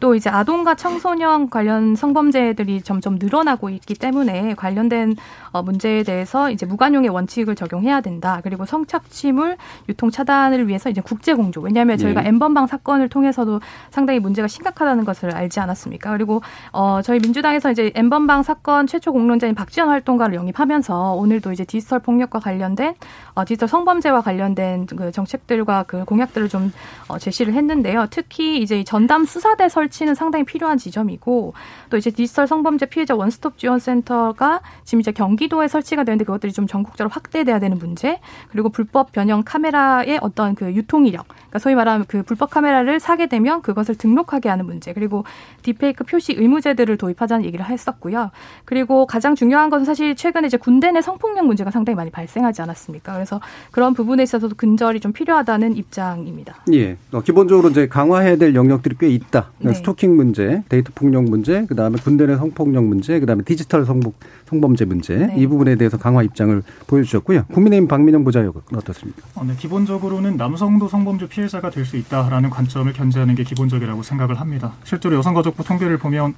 [0.00, 5.14] 또 이제 아동과 청소년 관련 성범죄들이 점점 늘어나고 있기 때문에 관련된
[5.52, 8.40] 어, 문제에 대해서 이제 무관용의 원칙을 적용해야 된다.
[8.42, 9.58] 그리고 성착취물
[9.88, 11.60] 유통 차단을 위해서 이제 국제 공조.
[11.60, 12.28] 왜냐하면 저희가 네.
[12.28, 13.60] 엠번방 사건을 통해서도
[13.90, 16.10] 상당히 문제가 심각하다는 것을 알지 않았습니까?
[16.12, 16.40] 그리고
[16.72, 22.38] 어, 저희 민주당에서 이제 엠번방 사건 최초 공론자인 박지원 활동가를 영입하면서 오늘도 이제 디지털 폭력과
[22.38, 22.94] 관련된
[23.34, 26.72] 어, 디지털 성범죄와 관련된 그 정책들과 그 공약들을 좀
[27.08, 28.06] 어, 제시를 했는데요.
[28.10, 31.52] 특히 이제 전담 수사대 설 설치는 상당히 필요한 지점이고
[31.90, 36.66] 또 이제 디지털 성범죄 피해자 원스톱 지원 센터가 지금 이제 경기도에 설치가 되는데 그것들이 좀
[36.66, 42.06] 전국적으로 확대돼야 되는 문제 그리고 불법 변형 카메라의 어떤 그 유통 이력 그러니까 소위 말하면
[42.08, 45.24] 그 불법 카메라를 사게 되면 그것을 등록하게 하는 문제 그리고
[45.62, 48.30] 디페이크 표시 의무제들을 도입하자는 얘기를 했었고요.
[48.64, 53.12] 그리고 가장 중요한 것은 사실 최근에 이제 군대 내 성폭력 문제가 상당히 많이 발생하지 않았습니까?
[53.12, 56.56] 그래서 그런 부분에 있어서도 근절이 좀 필요하다는 입장입니다.
[56.72, 56.96] 예.
[57.12, 59.50] 어, 기본적으로 이제 강화해야 될 영역들이 꽤 있다.
[59.58, 59.70] 네.
[59.80, 64.14] 스토킹 문제, 데이트 폭력 문제, 그 다음에 군대 내 성폭력 문제, 그 다음에 디지털 성폭
[64.48, 65.34] 성범죄 문제 네.
[65.36, 67.44] 이 부분에 대해서 강화 입장을 보여주셨고요.
[67.52, 69.22] 국민의힘 박민영 부자역은 어떻습니까?
[69.34, 74.74] 어, 네, 기본적으로는 남성도 성범죄 피해자가 될 수 있다라는 관점을 견제하는 게 기본적이라고 생각을 합니다.
[74.84, 76.34] 실제로 여성가족부 통계를 보면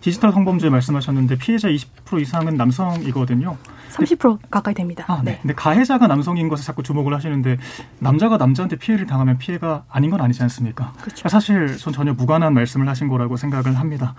[0.00, 3.56] 디지털 성범죄 말씀하셨는데 피해자 20% 이상은 남성이거든요.
[3.96, 5.04] 30% 가까이 됩니다.
[5.08, 5.32] 아, 네.
[5.32, 5.38] 네.
[5.42, 7.58] 근데 가해자가 남성인 것에 자꾸 주목을 하시는데
[7.98, 10.92] 남자가 남자한테 피해를 당하면 피해가 아닌 건 아니지 않습니까?
[11.00, 11.28] 그렇죠.
[11.28, 14.14] 사실 전 전혀 무관한 말씀을 하신 거라고 생각을 합니다.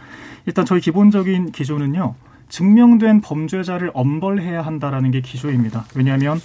[0.45, 2.15] 일단 저희 기본적인 기조는요.
[2.49, 5.85] 증명된 범죄자를 엄벌해야 한다라는 게 기조입니다.
[5.95, 6.39] 왜냐하면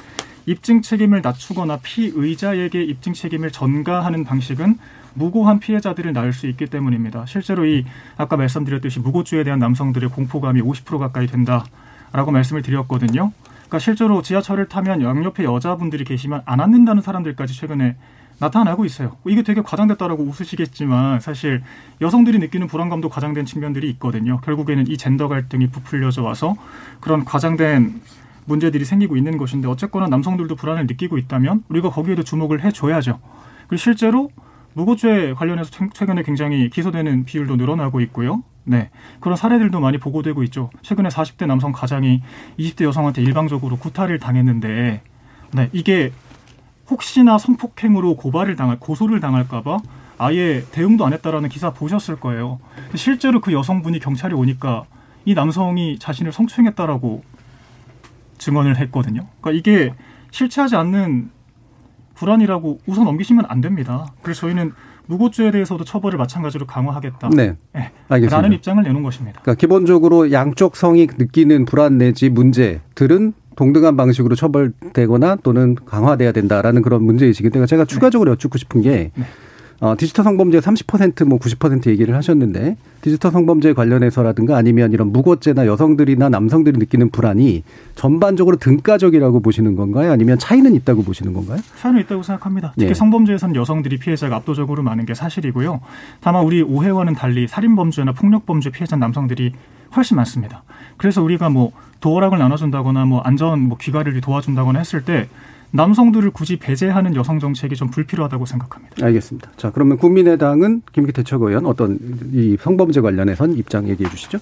[0.47, 4.79] 입증 책임을 낮추거나 피의자에게 입증 책임을 전가하는 방식은
[5.15, 7.27] 무고한 피해자들을 낳을 수 있기 때문입니다.
[7.27, 7.85] 실제로 이
[8.17, 11.65] 아까 말씀드렸듯이 무고죄에 대한 남성들의 공포감이 50% 가까이 된다
[12.13, 13.33] 라고 말씀을 드렸거든요.
[13.55, 17.97] 그러니까 실제로 지하철을 타면 양옆에 여자분들이 계시면 안 앉는다는 사람들까지 최근에
[18.39, 19.17] 나타나고 있어요.
[19.27, 21.63] 이게 되게 과장됐다라고 웃으시겠지만 사실
[22.01, 24.41] 여성들이 느끼는 불안감도 과장된 측면들이 있거든요.
[24.41, 26.57] 결국에는 이 젠더 갈등이 부풀려져 와서
[27.01, 28.01] 그런 과장된
[28.45, 33.21] 문제들이 생기고 있는 것인데 어쨌거나 남성들도 불안을 느끼고 있다면 우리가 거기에도 주목을 해줘야죠.
[33.69, 34.31] 그리고 실제로
[34.75, 38.43] 무고죄 관련해서 최근에 굉장히 기소되는 비율도 늘어나고 있고요.
[38.65, 38.91] 네.
[39.21, 40.71] 그런 사례들도 많이 보고되고 있죠.
[40.83, 42.23] 최근에 40대 남성 가장이
[42.59, 45.03] 20대 여성한테 일방적으로 구타를 당했는데,
[45.53, 45.71] 네.
[45.73, 46.13] 이게
[46.89, 49.79] 혹시나 성폭행으로 고발을 당할 고소를 당할까봐
[50.19, 52.61] 아예 대응도 안 했다라는 기사 보셨을 거예요.
[52.95, 54.85] 실제로 그 여성분이 경찰에 오니까
[55.25, 57.23] 이 남성이 자신을 성추행했다라고
[58.39, 59.27] 증언을 했거든요.
[59.41, 59.95] 그러니까 이게
[60.31, 61.31] 실체하지 않는
[62.15, 64.07] 불안이라고 우선 넘기시면 안 됩니다.
[64.23, 64.73] 그래서 저희는
[65.13, 67.31] 무고죄에 대해서도 처벌을 마찬가지로 강화하겠다.
[67.31, 67.57] 네.
[67.73, 67.91] 네.
[68.09, 68.37] 알겠습니다.
[68.37, 69.41] 라는 입장을 내놓은 것입니다.
[69.43, 77.05] 그러니까 기본적으로 양쪽 성이 느끼는 불안 내지 문제들은 동등한 방식으로 처벌되거나 또는 강화돼야 된다라는 그런
[77.05, 79.25] 문제의식인데 제가 추가적으로 여쭙고 싶은 게 네.
[79.83, 86.79] 어, 디지털 성범죄 30%뭐 90% 얘기를 하셨는데 디지털 성범죄 관련해서라든가 아니면 이런 무고죄나 여성들이나 남성들이
[86.79, 87.65] 느끼는 불안이
[87.97, 90.13] 전반적으로 등가적이라고 보시는 건가요?
[90.13, 91.59] 아니면 차이는 있다고 보시는 건가요?
[91.81, 92.75] 차이는 있다고 생각합니다.
[92.77, 92.95] 특히 네.
[92.95, 95.81] 성범죄에서는 여성들이 피해자가 압도적으로 많은 게 사실이고요.
[96.21, 99.53] 다만 우리 오해와는 달리 살인범죄나 폭력범죄 피해자 남성들이
[99.97, 100.63] 훨씬 많습니다.
[100.97, 105.29] 그래서 우리가 뭐 도어락을 나눠준다거나 뭐 안전 뭐 귀가를 도와준다거나 했을 때
[105.73, 109.05] 남성들을 굳이 배제하는 여성 정책이 좀 불필요하다고 생각합니다.
[109.05, 109.51] 알겠습니다.
[109.57, 111.99] 자, 그러면 국민의당은 김기태 최고위원 어떤
[112.33, 114.39] 이 성범죄 관련해선 입장 얘기해 주시죠.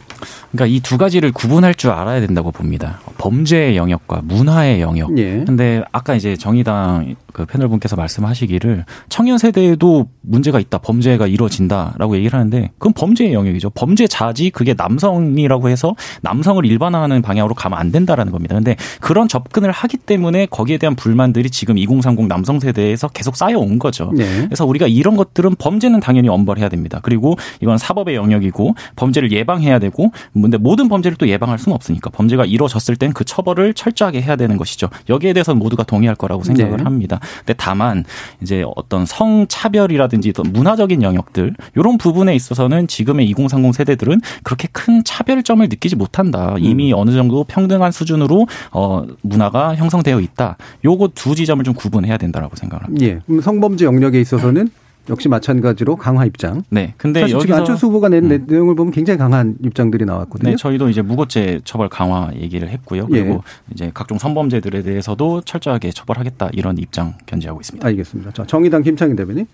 [0.53, 2.99] 그러니까 이 두 가지를 구분할 줄 알아야 된다고 봅니다.
[3.19, 5.17] 범죄의 영역과 문화의 영역.
[5.19, 5.45] 예.
[5.47, 12.37] 근데 아까 이제 정의당 그 패널 분께서 말씀하시기를 청년 세대에도 문제가 있다, 범죄가 이루어진다라고 얘기를
[12.37, 13.71] 하는데 그건 범죄의 영역이죠.
[13.71, 18.57] 범죄 자지 그게 남성이라고 해서 남성을 일반화하는 방향으로 가면 안 된다라는 겁니다.
[18.57, 23.79] 근데 그런 접근을 하기 때문에 거기에 대한 불만 들이 지금 2030 남성 세대에서 계속 쌓여온
[23.79, 24.11] 거죠.
[24.15, 24.25] 네.
[24.47, 27.01] 그래서 우리가 이런 것들은 범죄는 당연히 엄벌해야 됩니다.
[27.03, 32.45] 그리고 이건 사법의 영역이고 범죄를 예방해야 되고 근데 모든 범죄를 또 예방할 수는 없으니까 범죄가
[32.47, 34.89] 이루어졌을 땐 그 처벌을 철저하게 해야 되는 것이죠.
[35.09, 36.83] 여기에 대해서는 모두가 동의할 거라고 생각을 네.
[36.83, 37.21] 합니다.
[37.41, 38.05] 근데 다만
[38.43, 45.69] 이제 어떤 성차별이라든지 또 문화적인 영역들 이런 부분에 있어서는 지금의 2030 세대들은 그렇게 큰 차별점을
[45.69, 46.55] 느끼지 못한다.
[46.59, 50.57] 이미 어느 정도 평등한 수준으로 어 문화가 형성되어 있다.
[50.85, 53.07] 요거 두 지점을 좀 구분해야 된다라고 생각을 합니다.
[53.07, 53.21] 예.
[53.27, 54.69] 그럼 성범죄 영역에 있어서는
[55.09, 56.63] 역시 마찬가지로 강화 입장.
[56.71, 56.95] 네.
[56.97, 60.51] 근데 사실 지금 안철수 후보가 낸 내용을 보면 굉장히 강한 입장들이 나왔거든요.
[60.51, 63.07] 네, 저희도 이제 무고죄 처벌 강화 얘기를 했고요.
[63.07, 63.41] 그리고 예.
[63.73, 67.87] 이제 각종 성범죄들에 대해서도 철저하게 처벌하겠다 이런 입장 견지하고 있습니다.
[67.87, 68.33] 알겠습니다.
[68.33, 69.47] 자, 정의당 김창인 대변인.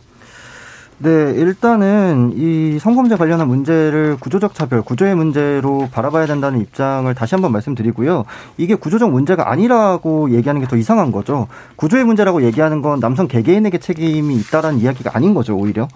[0.99, 7.53] 네, 일단은 이 성범죄 관련한 문제를 구조적 차별, 구조의 문제로 바라봐야 된다는 입장을 다시 한번
[7.53, 8.25] 말씀드리고요.
[8.57, 11.49] 이게 구조적 문제가 아니라고 얘기하는 게 더 이상한 거죠.
[11.77, 15.87] 구조의 문제라고 얘기하는 건 남성 개개인에게 책임이 있다라는 이야기가 아닌 거죠, 오히려.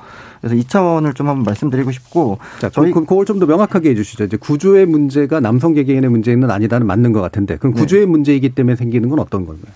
[0.43, 2.39] 그래서 이 차원을 좀 한번 말씀드리고 싶고.
[2.61, 4.25] 자, 저희 그, 그걸 좀 더 명확하게 해주시죠.
[4.25, 7.81] 이제 구조의 문제가 남성 개개인의 문제는 아니다는 맞는 것 같은데, 그럼 네.
[7.81, 9.73] 구조의 문제이기 때문에 생기는 건 어떤 건가요?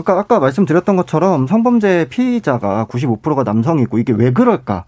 [0.00, 4.84] 아까 아까 말씀드렸던 것처럼 성범죄 피의자가 95%가 남성이고 이게 왜 그럴까?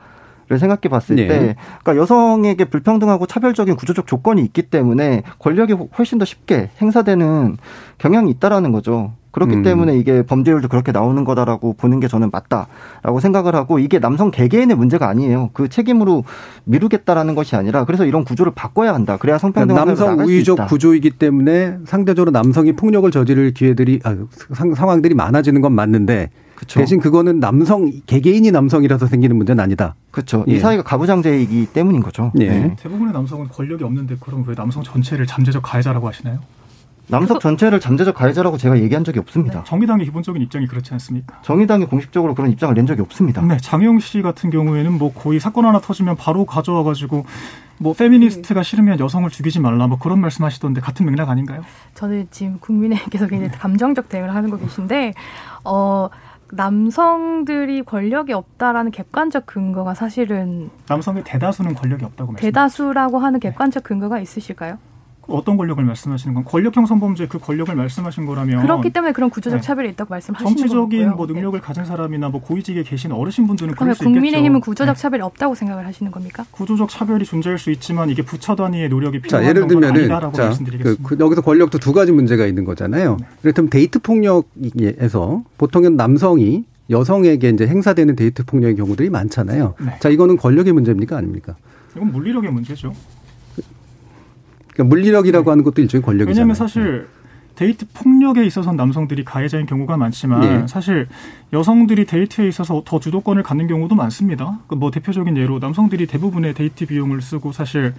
[0.48, 1.28] 를 생각해 봤을 네.
[1.28, 7.56] 때, 그러니까 여성에게 불평등하고 차별적인 구조적 조건이 있기 때문에 권력이 훨씬 더 쉽게 행사되는
[7.98, 9.12] 경향이 있다라는 거죠.
[9.32, 9.62] 그렇기 음.
[9.62, 14.76] 때문에 이게 범죄율도 그렇게 나오는 거다라고 보는 게 저는 맞다라고 생각을 하고 이게 남성 개개인의
[14.76, 15.50] 문제가 아니에요.
[15.54, 16.24] 그 책임으로
[16.64, 19.16] 미루겠다라는 것이 아니라 그래서 이런 구조를 바꿔야 한다.
[19.16, 20.68] 그래야 성평등 그러니까 남성 우위적.
[20.68, 24.14] 구조이기 때문에 상대적으로 남성이 폭력을 저지를 기회들이 아,
[24.52, 26.30] 상, 상황들이 많아지는 건 맞는데
[26.68, 29.94] 대신 그거는 남성 개개인이 남성이라서 생기는 문제는 아니다.
[30.10, 30.44] 그렇죠.
[30.48, 30.52] 예.
[30.52, 32.32] 이 사회가 가부장제이기 때문인 거죠.
[32.38, 32.48] 예.
[32.48, 32.76] 네.
[32.78, 36.38] 대부분의 남성은 권력이 없는데 그럼 왜 남성 전체를 잠재적 가해자라고 하시나요?
[37.08, 39.64] 남성 전체를 잠재적 가해자라고 제가 얘기한 적이 없습니다.
[39.64, 41.40] 정의당의 기본적인 입장이 그렇지 않습니까?
[41.42, 43.42] 정의당이 공식적으로 그런 입장을 낸 적이 없습니다.
[43.42, 47.26] 네, 장영 씨 같은 경우에는 뭐 거의 사건 하나 터지면 바로 가져와 가지고
[47.78, 51.62] 뭐 페미니스트가 싫으면 여성을 죽이지 말라 뭐 그런 말씀하시던데 같은 맥락 아닌가요?
[51.94, 55.14] 저는 지금 국민의힘께서 굉장히 감정적 대응을 하는 거 계신데
[55.64, 56.08] 어
[56.52, 62.46] 남성들이 권력이 없다라는 객관적 근거가 사실은 남성의 대다수는 권력이 없다고 말씀.
[62.46, 64.78] 대다수라고 하는 객관적 근거가 있으실까요?
[65.28, 69.64] 어떤 권력을 말씀하시는 건 권력형 성범죄 그 권력을 말씀하신 거라면 그렇기 때문에 그런 구조적 네.
[69.64, 71.16] 차별이 있다고 말씀하시는 정치적인 거고요.
[71.16, 74.12] 뭐 능력을 가진 사람이나 뭐 고위직에 계신 어르신분들은 그럴 수 있겠죠.
[74.12, 75.00] 국민의힘은 구조적 네.
[75.00, 76.44] 차별이 없다고 생각을 하시는 겁니까?
[76.50, 80.32] 구조적 차별이 존재할 수 있지만 이게 부처 단위의 노력이 자, 필요한 예를 정도는 들면은 아니다라고
[80.36, 81.08] 자, 그, 말씀드리겠습니다.
[81.08, 83.16] 그 여기서 권력도 두 가지 문제가 있는 거잖아요.
[83.42, 89.74] 이를테면 데이트 폭력에서 보통은 남성이 여성에게 이제 행사되는 데이트 폭력의 경우들이 많잖아요.
[89.80, 89.96] 네.
[90.00, 91.54] 자, 이거는 권력의 문제입니까 아닙니까?
[91.96, 92.92] 이건 물리력의 문제죠.
[94.72, 96.32] 그러니까 물리력이라고 하는 것도 일종의 권력이잖아요.
[96.32, 97.06] 왜냐하면 사실
[97.54, 100.66] 데이트 폭력에 있어서 남성들이 가해자인 경우가 많지만 예.
[100.66, 101.06] 사실
[101.52, 104.60] 여성들이 데이트에 있어서 더 주도권을 갖는 경우도 많습니다.
[104.68, 107.92] 그뭐 대표적인 예로 남성들이 대부분의 데이트 비용을 쓰고 사실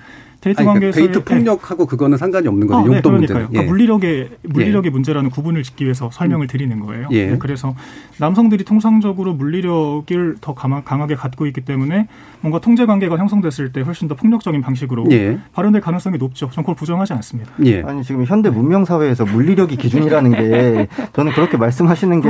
[0.44, 2.80] 데이트 아니, 그러니까 관계에서 데이트 폭력하고 그거는 상관이 없는 거죠.
[2.80, 3.18] 아, 네, 용돈 그러니까요.
[3.40, 3.48] 문제는.
[3.48, 3.68] 그러니까 예.
[3.68, 7.08] 물리력의 물리력의 문제라는 구분을 짓기 위해서 설명을 드리는 거예요.
[7.12, 7.28] 예.
[7.32, 7.74] 네, 그래서
[8.20, 12.08] 남성들이 통상적으로 물리력을 더 강하, 강하게 갖고 있기 때문에
[12.42, 15.40] 뭔가 통제 관계가 형성됐을 때 훨씬 더 폭력적인 방식으로 예.
[15.54, 16.50] 발현될 가능성이 높죠.
[16.52, 17.52] 전 그걸 부정하지 않습니다.
[17.86, 22.28] 아니 지금 현대 문명 사회에서 물리력이 기준이라는 게 저는 그렇게 말씀하시는 게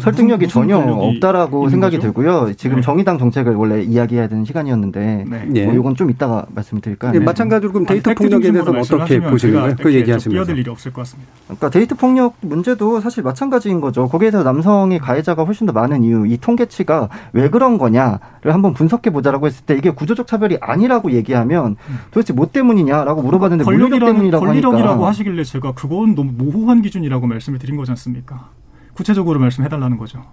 [0.00, 2.08] 설득력이 무슨- 무슨 전혀 없다라고 생각이 거죠?
[2.08, 2.52] 들고요.
[2.56, 2.82] 지금 네.
[2.82, 5.64] 정의당 정책을 원래 이야기해야 되는 시간이었는데 예.
[5.64, 7.12] 뭐 이건 좀 이따가 말씀드릴까요?
[7.14, 9.76] 예, 마찬가지로 그럼 데이트 폭력에 대해서는 어떻게 말씀하시면 보시는 제가 거예요?
[9.76, 10.30] 그 이렇게 얘기하시면서.
[10.30, 11.30] 끼어들 일이 없을 것 같습니다.
[11.46, 14.08] 그러니까 데이트 폭력 문제도 사실 마찬가지인 거죠.
[14.08, 19.46] 거기에서 남성의 가해자가 훨씬 더 많은 이유, 이 통계치가 왜 그런 거냐를 한번 분석해 보자라고
[19.46, 21.76] 했을 때 이게 구조적 차별이 아니라고 얘기하면
[22.10, 27.76] 도대체 뭐 때문이냐라고 물어봤는데 권력이라는 때문이라고 하니까 하시길래 제가 그건 너무 모호한 기준이라고 말씀을 드린
[27.76, 28.50] 거지 않습니까?
[28.94, 30.24] 구체적으로 말씀해 달라는 거죠.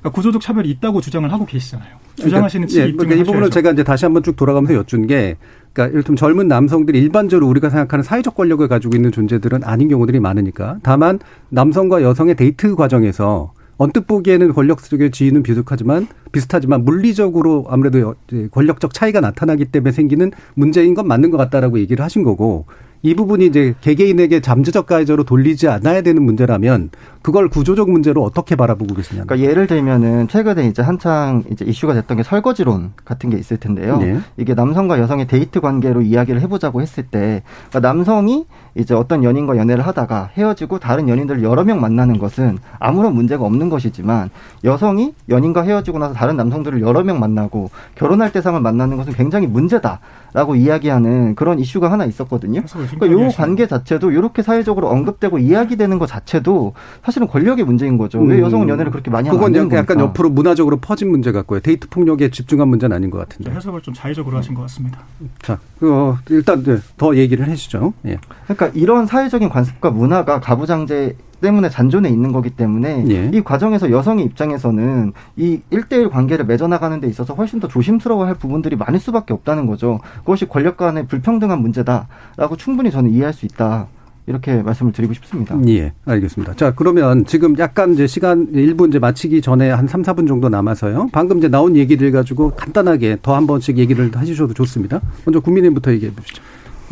[0.00, 1.96] 그러니까 구조적 차별이 있다고 주장을 하고 계시잖아요.
[2.16, 3.50] 주장하시는 측이 예, 그러니까 이 부분을.
[3.50, 5.36] 제가 이제 다시 한번 쭉 돌아가면서 여쭌 게,
[5.72, 10.78] 그러니까 이를테면 젊은 남성들이 일반적으로 우리가 생각하는 사회적 권력을 가지고 있는 존재들은 아닌 경우들이 많으니까.
[10.82, 11.18] 다만
[11.50, 18.14] 남성과 여성의 데이트 과정에서 언뜻 보기에는 권력 속의 지위는 비슷하지만 비슷하지만 물리적으로 아무래도
[18.50, 22.66] 권력적 차이가 나타나기 때문에 생기는 문제인 건 맞는 것 같다라고 얘기를 하신 거고
[23.02, 26.90] 이 부분이 이제 개개인에게 잠재적 가해자로 돌리지 않아야 되는 문제라면
[27.22, 29.24] 그걸 구조적 문제로 어떻게 바라보고 계시냐.
[29.24, 33.98] 그러니까 예를 들면은 최근에 이제 한창 이제 이슈가 됐던 게 설거지론 같은 게 있을 텐데요.
[33.98, 34.18] 네.
[34.36, 39.86] 이게 남성과 여성의 데이트 관계로 이야기를 해보자고 했을 때 그러니까 남성이 이제 어떤 연인과 연애를
[39.86, 44.30] 하다가 헤어지고 다른 연인들을 여러 명 만나는 것은 아무런 문제가 없는 것이지만
[44.64, 50.54] 여성이 연인과 헤어지고 나서 다른 남성들을 여러 명 만나고 결혼할 대상을 만나는 것은 굉장히 문제다라고
[50.56, 52.62] 이야기하는 그런 이슈가 하나 있었거든요.
[52.98, 58.20] 그러니까 요 관계 자체도 이렇게 사회적으로 언급되고 이야기되는 것 자체도 사실은 권력의 문제인 거죠.
[58.20, 58.42] 왜 음.
[58.42, 60.04] 여성은 연애를 그렇게 많이 하면 안 그건 약간 겁니까?
[60.04, 61.60] 옆으로 문화적으로 퍼진 문제 같고요.
[61.60, 63.50] 데이트 폭력에 집중한 문제는 아닌 것 같은데.
[63.50, 65.00] 해석을 좀 자의적으로 하신 것 같습니다.
[65.42, 67.92] 자, 그, 어, 일단 네, 더 얘기를 해주죠.
[68.06, 68.18] 예.
[68.44, 73.30] 그러니까 이런 사회적인 관습과 문화가 가부장제 때문에 잔존해 있는 거기 때문에 예.
[73.32, 79.00] 이 과정에서 여성의 입장에서는 이일대일 관계를 맺어나가는 데 있어서 훨씬 더 조심스러워 할 부분들이 많을
[79.00, 80.00] 수밖에 없다는 거죠.
[80.18, 83.86] 그것이 권력 간의 불평등한 문제다라고 충분히 저는 이해할 수 있다.
[84.26, 85.58] 이렇게 말씀을 드리고 싶습니다.
[85.66, 86.54] 예, 알겠습니다.
[86.54, 91.08] 자, 그러면 지금 약간 이제 시간 일부 이제 마치기 전에 한 3, 4분 정도 남아서요.
[91.10, 95.00] 방금 이제 나온 얘기들 가지고 간단하게 더 한 번씩 얘기를 해주셔도 좋습니다.
[95.24, 96.42] 먼저 국민의힘부터 얘기해 보시죠.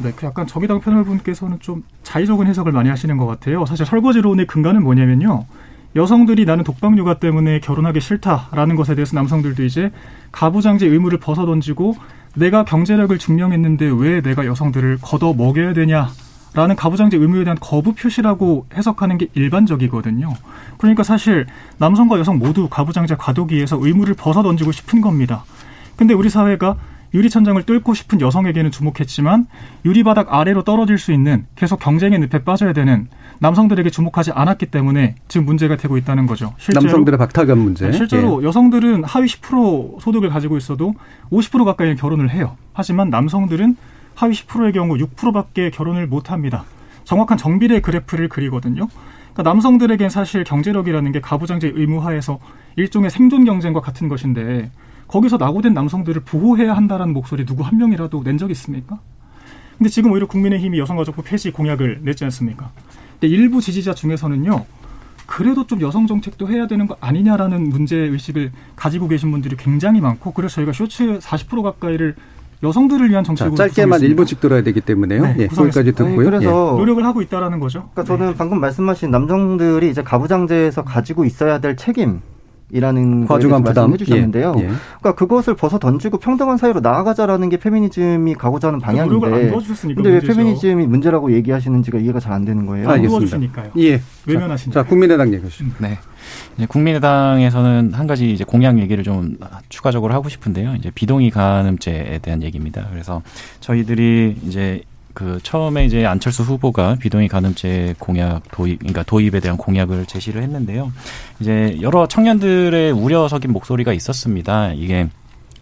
[0.01, 3.67] 네, 그 약간 정의당 패널 분께서는 좀 자의적인 해석을 많이 하시는 것 같아요.
[3.67, 5.45] 사실 설거지론의 근간은 뭐냐면요.
[5.97, 9.91] 여성들이 나는 독방 육아 때문에 결혼하기 싫다라는 것에 대해서 남성들도 이제
[10.31, 11.97] 가부장제 의무를 벗어던지고
[12.37, 16.09] 내가 경제력을 증명했는데 왜 내가 여성들을 걷어 먹여야 되냐
[16.55, 20.33] 라는 가부장제 의무에 대한 거부 표시라고 해석하는 게 일반적이거든요.
[20.77, 21.47] 그러니까 사실
[21.79, 25.45] 남성과 여성 모두 가부장제 과도기에서 의무를 벗어던지고 싶은 겁니다.
[25.97, 26.77] 근데 우리 사회가
[27.15, 29.47] 유리천장을 뚫고 싶은 여성에게는 주목했지만
[29.85, 33.09] 유리바닥 아래로 떨어질 수 있는 계속 경쟁의 늪에 빠져야 되는
[33.41, 36.55] 남성들에게 주목하지 않았기 때문에 지금 문제가 되고 있다는 거죠.
[36.73, 37.87] 남성들의 박탈감 문제.
[37.87, 40.95] 네, 실제로 여성들은 하위 10% 소득을 가지고 있어도
[41.31, 42.57] 50% 가까이 결혼을 해요.
[42.73, 43.77] 하지만 남성들은
[44.15, 46.65] 하위 10%의 경우 6%밖에 결혼을 못 합니다.
[47.05, 48.89] 정확한 정비례 그래프를 그리거든요.
[49.33, 52.41] 그러니까 남성들에겐 사실 경제력이라는 게 가부장제 의무화에서
[52.77, 54.71] 일종의 생존 경쟁과 같은 것인데
[55.09, 59.01] 거기서 낙오된 남성들을 보호해야 한다라는 목소리 누구 한 명이라도 낸적 있습니까?
[59.77, 62.71] 근데 지금 오히려 국민의힘이 여성가족부 폐지 공약을 냈지 않습니까?
[63.13, 64.65] 근데 일부 지지자 중에서는요.
[65.27, 70.33] 그래도 좀 여성 정책도 해야 되는 거 아니냐라는 문제 의식을 가지고 계신 분들이 굉장히 많고
[70.33, 72.15] 그래서 저희가 쇼츠 40% 가까이를
[72.63, 74.23] 여성들을 위한 자, 정책으로 짧게만 구성했습니다.
[74.23, 75.23] 1분씩 들어야 되기 때문에요.
[75.23, 75.93] 네, 예, 거기까지.
[75.93, 76.15] 듣고요.
[76.15, 76.79] 아니, 그래서 예.
[76.81, 77.89] 노력을 하고 있다라는 거죠.
[77.93, 82.21] 그러니까 저는 방금 말씀하신 남성들이 이제 가부장제에서 가지고 있어야 될 책임.
[82.71, 83.91] 이라는 과중한 부담.
[83.91, 84.55] 말씀해 주셨는데요.
[84.59, 84.67] 예, 예.
[84.67, 89.51] 그러니까 그것을 벗어 던지고 평등한 사회로 나아가자라는 게 페미니즘이 가고자 하는 안 방향인데
[89.95, 90.21] 근데 왜.
[90.21, 92.89] 페미니즘이 문제라고 얘기하시는지가 이해가 잘 안 되는 거예요.
[92.91, 93.65] 알겠습니다.
[93.79, 94.01] 예.
[94.27, 95.65] 외면하신 자, 자, 국민의당 얘기하시죠.
[95.79, 95.99] 네.
[96.57, 99.37] 이제 국민의당에서는 한 가지 이제 공약 얘기를 좀
[99.71, 100.75] 추가적으로 하고 싶은데요.
[100.75, 102.87] 이제 비동의 간음죄에 대한 얘기입니다.
[102.93, 103.23] 그래서
[103.61, 104.83] 저희들이 이제
[105.19, 110.93] 그 처음에 이제 안철수 후보가 비동의 간음죄 공약 도입, 그러니까 도입에 대한 공약을 제시를 했는데요.
[111.41, 114.75] 이제 여러 청년들의 우려 섞인 목소리가 있었습니다.
[114.75, 115.09] 이게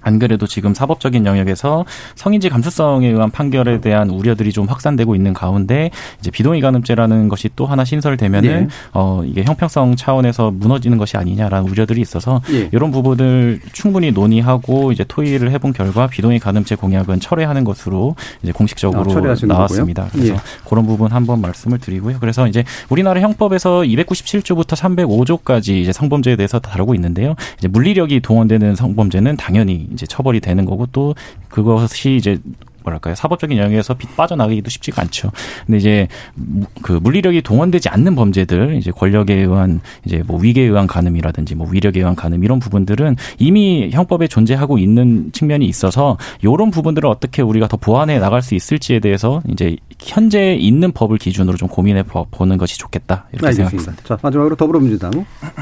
[0.07, 1.85] 안 그래도 지금 사법적인 영역에서
[2.15, 5.91] 성인지 감수성에 의한 판결에 대한 우려들이 좀 확산되고 있는 가운데
[6.21, 8.69] 이제 비동의 간음죄라는 것이 또 하나 신설되면은 예.
[8.93, 12.69] 어 이게 형평성 차원에서 무너지는 것이 아니냐라는 우려들이 있어서 예.
[12.73, 19.11] 이런 부분을 충분히 논의하고 이제 토의를 해본 결과 비동의 간음죄 공약은 철회하는 것으로 이제 공식적으로
[19.11, 20.05] 아, 나왔습니다.
[20.05, 20.09] 거고요?
[20.13, 20.39] 그래서 예.
[20.69, 22.19] 그런 부분 한번 말씀을 드리고요.
[22.21, 27.35] 그래서 이제 우리나라 형법에서 297조부터 305조까지 이제 성범죄에 대해서 다루고 있는데요.
[27.59, 31.15] 이제 물리력이 동원되는 성범죄는 당연히 이제 처벌이 되는 거고 또
[31.49, 32.39] 그것이 이제
[32.85, 35.33] 뭐랄까요 사법적인 영역에서 빗 빠져나가기도 쉽지가 않죠.
[35.67, 40.87] 근데 이제 무- 그 물리력이 동원되지 않는 범죄들 이제 권력에 의한 이제 뭐 위계에 의한
[40.87, 47.09] 간음이라든지 뭐 위력에 의한 간음 이런 부분들은 이미 형법에 존재하고 있는 측면이 있어서 이런 부분들을
[47.09, 52.03] 어떻게 우리가 더 보완해 나갈 수 있을지에 대해서 이제 현재 있는 법을 기준으로 좀 고민해
[52.05, 53.71] 보- 보는 것이 좋겠다 이렇게 알겠습니다.
[53.71, 54.03] 생각합니다.
[54.09, 55.11] 자, 마지막으로 더불어민주당.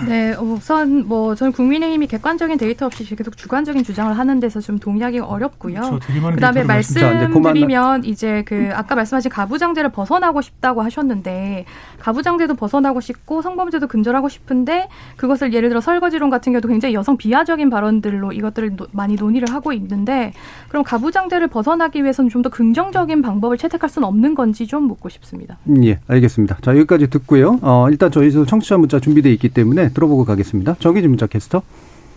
[0.09, 4.79] 네, 어, 우선 뭐 저는 국민의힘이 객관적인 데이터 없이 계속 주관적인 주장을 하는 데서 좀
[4.79, 5.99] 동의하기 어렵고요.
[6.35, 11.65] 그다음에 말씀드리면 이제 그 아까 말씀하신 가부장제를 벗어나고 싶다고 하셨는데
[12.01, 17.71] 가부장제도 벗어나고 싶고 성범죄도 근절하고 싶은데 그것을 예를 들어 설거지론 같은 경우도 굉장히 여성 비하적인
[17.71, 20.33] 발언들로 이것들을 노- 많이 논의를 하고 있는데
[20.69, 25.59] 그럼 가부장제를 벗어나기 위해서는 좀 더 긍정적인 방법을 채택할 수는 없는 건지 좀 묻고 싶습니다.
[25.69, 26.59] 음, 예, 알겠습니다.
[26.63, 27.59] 자, 여기까지 듣고요.
[27.61, 30.77] 어, 일단 저희도 청취자 문자 준비되어 있기 때문에 들어보고 가겠습니다.
[30.79, 31.63] 정기진 문자 캐스터.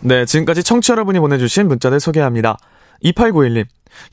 [0.02, 2.58] 네, 지금까지 청취자 여러분이 보내주신 문자들 소개합니다.
[3.04, 3.66] 2891님,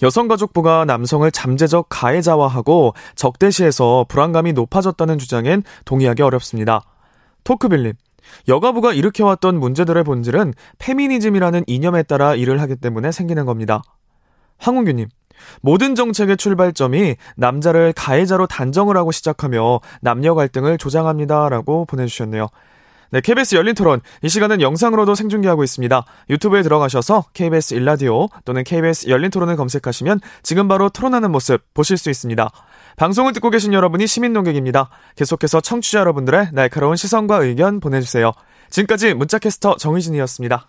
[0.03, 6.83] 여성가족부가 남성을 잠재적 가해자화하고 적대시해서 불안감이 높아졌다는 주장엔 동의하기 어렵습니다.
[7.45, 7.93] 토크빌님,
[8.49, 13.83] 여가부가 일으켜왔던 문제들의 본질은 페미니즘이라는 이념에 따라 일을 하기 때문에 생기는 겁니다.
[14.59, 15.09] 황운규님,
[15.61, 22.49] 모든 정책의 출발점이 남자를 가해자로 단정을 하고 시작하며 남녀 갈등을 조장합니다라고 보내주셨네요.
[23.15, 24.01] 네, KBS 열린 토론.
[24.23, 26.05] 이 시간은 영상으로도 생중계하고 있습니다.
[26.31, 32.11] 유튜브에 들어가셔서 KBS 일라디오 또는 KBS 열린 토론을 검색하시면 지금 바로 토론하는 모습 보실 수
[32.11, 32.51] 있습니다.
[32.97, 34.91] 방송을 듣고 계신 여러분이 시민 농객입니다.
[35.15, 38.33] 계속해서 청취자 여러분들의 날카로운 시선과 의견 보내주세요.
[38.71, 40.69] 지금까지 문자캐스터 정희진이었습니다.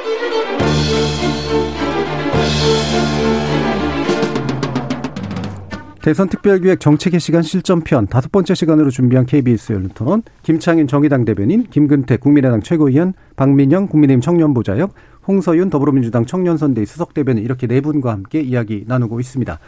[6.01, 11.63] 대선 특별기획 정책의 시간 실전편 다섯 번째 시간으로 준비한 KBS 열린 토론 김창인 정의당 대변인
[11.69, 14.95] 김근태 국민의당 최고위원 박민영 국민의힘 청년부자역
[15.27, 19.59] 홍서윤 더불어민주당 청년선대위 수석 대변인 이렇게 네 분과 함께 이야기 나누고 있습니다.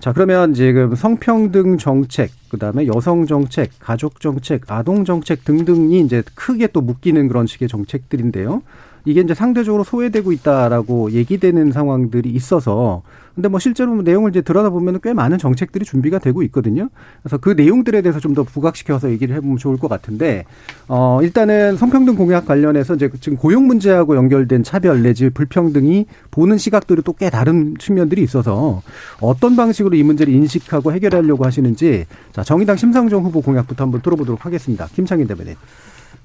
[0.00, 6.24] 자, 그러면 지금 성평등 정책, 그 다음에 여성 정책, 가족 정책, 아동 정책 등등이 이제
[6.34, 8.62] 크게 또 묶이는 그런 식의 정책들인데요.
[9.04, 13.02] 이게 이제 상대적으로 소외되고 있다라고 얘기되는 상황들이 있어서
[13.34, 16.90] 근데 뭐 실제로 내용을 이제 들여다보면 꽤 많은 정책들이 준비가 되고 있거든요.
[17.22, 20.44] 그래서 그 내용들에 대해서 좀 더 부각시켜서 얘기를 해보면 좋을 것 같은데,
[20.88, 27.02] 어, 일단은 성평등 공약 관련해서 이제 지금 고용 문제하고 연결된 차별 내지 불평등이 보는 시각들이
[27.02, 28.80] 또 꽤 다른 측면들이 있어서
[29.20, 34.88] 어떤 방식으로 이 문제를 인식하고 해결하려고 하시는지, 자, 정의당 심상정 후보 공약부터 한번 들어보도록 하겠습니다.
[34.94, 35.54] 김창인 대변인.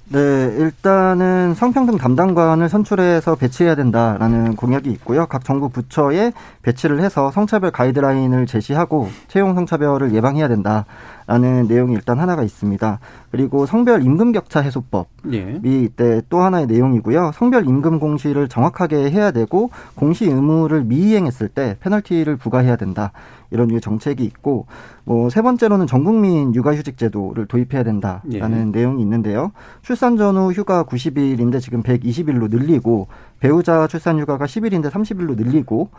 [0.10, 0.20] 네,
[0.58, 5.26] 일단은 성평등 담당관을 선출해서 배치해야 된다라는 공약이 있고요.
[5.26, 6.32] 각 정부 부처에
[6.62, 13.00] 배치를 해서 성차별 가이드라인을 제시하고 채용 성차별을 예방해야 된다라는 내용이 일단 하나가 있습니다.
[13.32, 15.60] 그리고 성별 임금 격차 해소법이 예.
[15.84, 17.32] 이때 또 하나의 내용이고요.
[17.34, 23.12] 성별 임금 공시를 정확하게 해야 되고 공시 의무를 미이행했을 때 페널티를 부과해야 된다.
[23.52, 24.68] 이런 류의 정책이 있고
[25.08, 28.78] 뭐 세 번째로는 전국민 육아휴직 제도를 도입해야 된다라는 예.
[28.80, 29.54] 내용이 있는데요.
[29.82, 33.08] 출산 전후 휴가 90일인데 지금 120일로 늘리고
[33.40, 35.90] 배우자 출산 휴가가 10일인데 30일로 늘리고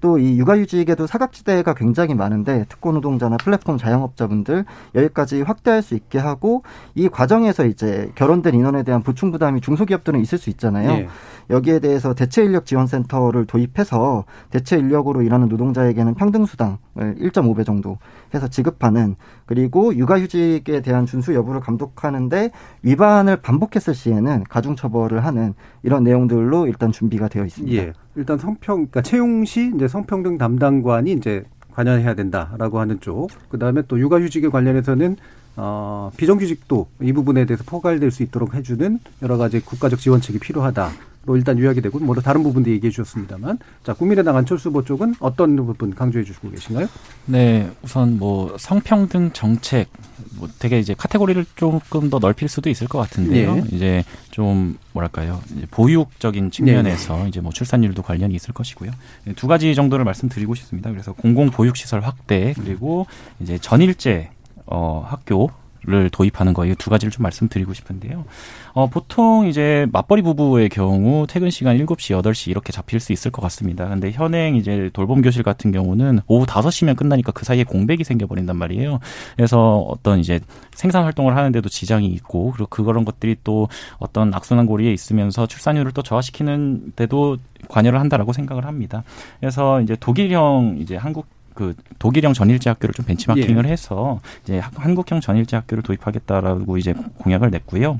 [0.00, 4.64] 또 이 육아휴직에도 사각지대가 굉장히 많은데 특권 노동자나 플랫폼 자영업자분들
[4.94, 6.62] 여기까지 확대할 수 있게 하고
[6.94, 10.88] 이 과정에서 이제 결혼된 인원에 대한 보충 부담이 중소기업들은 있을 수 있잖아요.
[10.88, 11.08] 네.
[11.50, 17.98] 여기에 대해서 대체 인력 지원 센터를 도입해서 대체 인력으로 일하는 노동자에게는 평등 수당을 1.5배 정도
[18.34, 19.16] 해서 지급하는
[19.46, 22.50] 그리고 육아휴직에 대한 준수 여부를 감독하는데
[22.82, 27.82] 위반을 반복했을 시에는 가중 처벌을 하는 이런 내용들로 일단 준비가 되어 있습니다.
[27.82, 27.92] 예.
[28.16, 33.28] 일단 성평 그러니까 채용 시 이제 성평등 담당관이 이제 관여해야 된다라고 하는 쪽.
[33.50, 35.16] 그다음에 또 육아휴직에 관련해서는
[35.56, 40.90] 어, 비정규직도 이 부분에 대해서 포괄될 수 있도록 해주는 여러 가지 국가적 지원책이 필요하다.
[41.26, 45.56] 로 일단 요약이 되고 뭐 다른 부분도 얘기해 주셨습니다만 자 국민의당 안철수 후보 쪽은 어떤
[45.56, 46.86] 부분 강조해 주시고 계신가요?
[47.26, 49.88] 네 우선 뭐 성평등 정책
[50.36, 53.56] 뭐 되게 이제 카테고리를 조금 더 넓힐 수도 있을 것 같은데요.
[53.56, 53.64] 네.
[53.72, 55.40] 이제 좀 뭐랄까요
[55.72, 57.28] 보육적인 측면에서 네.
[57.28, 58.92] 이제 뭐 출산율도 관련이 있을 것이고요.
[59.34, 60.90] 두 가지 정도를 말씀드리고 싶습니다.
[60.90, 63.06] 그래서 공공 보육 시설 확대 그리고
[63.40, 64.30] 이제 전일제
[64.66, 65.50] 어, 학교
[65.84, 68.24] 를 도입하는 거, 이 두 가지를 좀 말씀드리고 싶은데요.
[68.72, 73.40] 어, 보통 이제 맞벌이 부부의 경우 퇴근 시간 7시, 8시 이렇게 잡힐 수 있을 것
[73.42, 73.88] 같습니다.
[73.88, 78.56] 근데 현행 이제 돌봄 교실 같은 경우는 오후 5시면 끝나니까 그 사이에 공백이 생겨 버린단
[78.56, 78.98] 말이에요.
[79.36, 80.40] 그래서 어떤 이제
[80.74, 83.68] 생산 활동을 하는데도 지장이 있고, 그리고 그런 것들이 또
[83.98, 89.04] 어떤 악순환 고리에 있으면서 출산율을 또 저하시키는 데도 관여를 한다라고 생각을 합니다.
[89.40, 91.26] 그래서 이제 독일형 이제 한국
[91.58, 93.70] 그 독일형 전일제 학교를 좀 벤치마킹을 예.
[93.70, 97.98] 해서 이제 한국형 전일제 학교를 도입하겠다라고 이제 공약을 냈고요.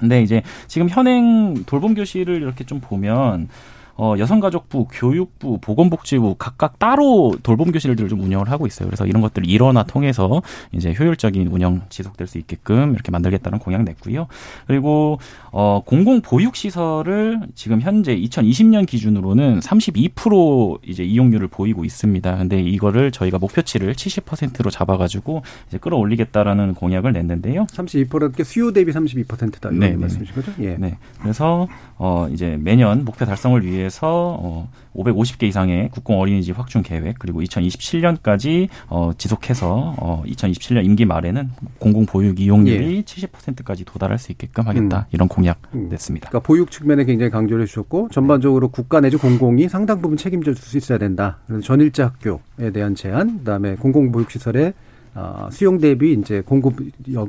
[0.00, 3.50] 근데 이제 지금 현행 돌봄 교실을 이렇게 좀 보면
[3.98, 8.88] 어, 여성가족부, 교육부, 보건복지부 각각 따로 돌봄 교실들을 좀 운영을 하고 있어요.
[8.88, 10.42] 그래서 이런 것들을 일원화 통해서
[10.72, 14.26] 이제 효율적인 운영 지속될 수 있게끔 이렇게 만들겠다는 공약 냈고요.
[14.66, 15.18] 그리고
[15.50, 22.36] 어, 공공 보육 시설을 지금 현재 2020년 기준으로는 32% 이제 이용률을 보이고 있습니다.
[22.36, 27.64] 근데 이거를 저희가 목표치를 70%로 잡아가지고 이제 끌어올리겠다라는 공약을 냈는데요.
[27.66, 30.52] 32%게 수요 대비 32%다 이런 네, 네, 네, 말씀이신 거죠?
[30.60, 30.76] 예.
[30.76, 30.98] 네.
[31.22, 31.66] 그래서
[31.96, 37.40] 어 이제 매년 목표 달성을 위해 위해서 어 550개 이상의 국공 어린이집 확충 계획 그리고
[37.42, 43.02] 2027년까지 어 지속해서 어 2027년 임기 말에는 공공 보육 이용률이 예.
[43.02, 44.98] 70%까지 도달할 수 있게끔 하겠다.
[44.98, 45.04] 음.
[45.12, 45.88] 이런 공약 음.
[45.88, 46.28] 냈습니다.
[46.28, 50.76] 그러니까 보육 측면에 굉장히 강조를 해 주셨고 전반적으로 국가 내지 공공이 상당 부분 책임질 수
[50.76, 51.38] 있어야 된다.
[51.62, 54.74] 전일제 학교에 대한 제한, 그다음에 공공 보육 시설의
[55.16, 56.76] 어, 수용 대비 이제 공급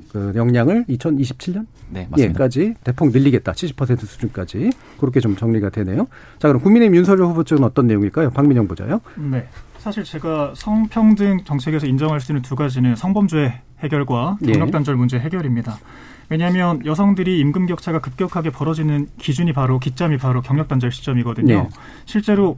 [0.10, 2.24] 그 역량을 2027년 네, 맞습니다.
[2.24, 3.54] 예까지 대폭 늘리겠다.
[3.54, 6.08] 70% 수준까지 그렇게 좀 정리가 되네요.
[6.38, 8.32] 자, 그럼 국민의힘 윤석열 후보 쪽은 어떤 내용일까요?
[8.32, 9.00] 박민영 보자요.
[9.16, 9.48] 네.
[9.78, 14.98] 사실 제가 성평등 정책에서 인정할 수 있는 두 가지는 성범죄 해결과 경력단절 예.
[14.98, 15.78] 문제 해결입니다.
[16.30, 21.54] 왜냐하면 여성들이 임금 격차가 급격하게 벌어지는 기준이 바로 기점이 바로 경력단절 시점이거든요.
[21.54, 21.70] 예.
[22.04, 22.58] 실제로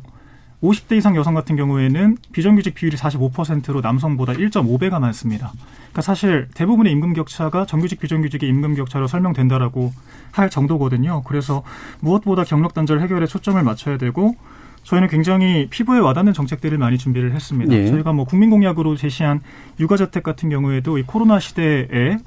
[0.61, 5.53] 50대 이상 여성 같은 경우에는 비정규직 비율이 45%로 남성보다 1.5배가 많습니다.
[5.77, 9.93] 그러니까 사실 대부분의 임금 격차가 정규직 비정규직의 임금 격차로 설명된다라고
[10.31, 11.23] 할 정도거든요.
[11.23, 11.63] 그래서
[12.01, 14.35] 무엇보다 경력 단절 해결에 초점을 맞춰야 되고
[14.83, 17.73] 저희는 굉장히 피부에 와닿는 정책들을 많이 준비를 했습니다.
[17.73, 17.87] 예.
[17.87, 19.41] 저희가 뭐 국민 공약으로 제시한
[19.79, 22.17] 육아저택 같은 경우에도 이 코로나 시대에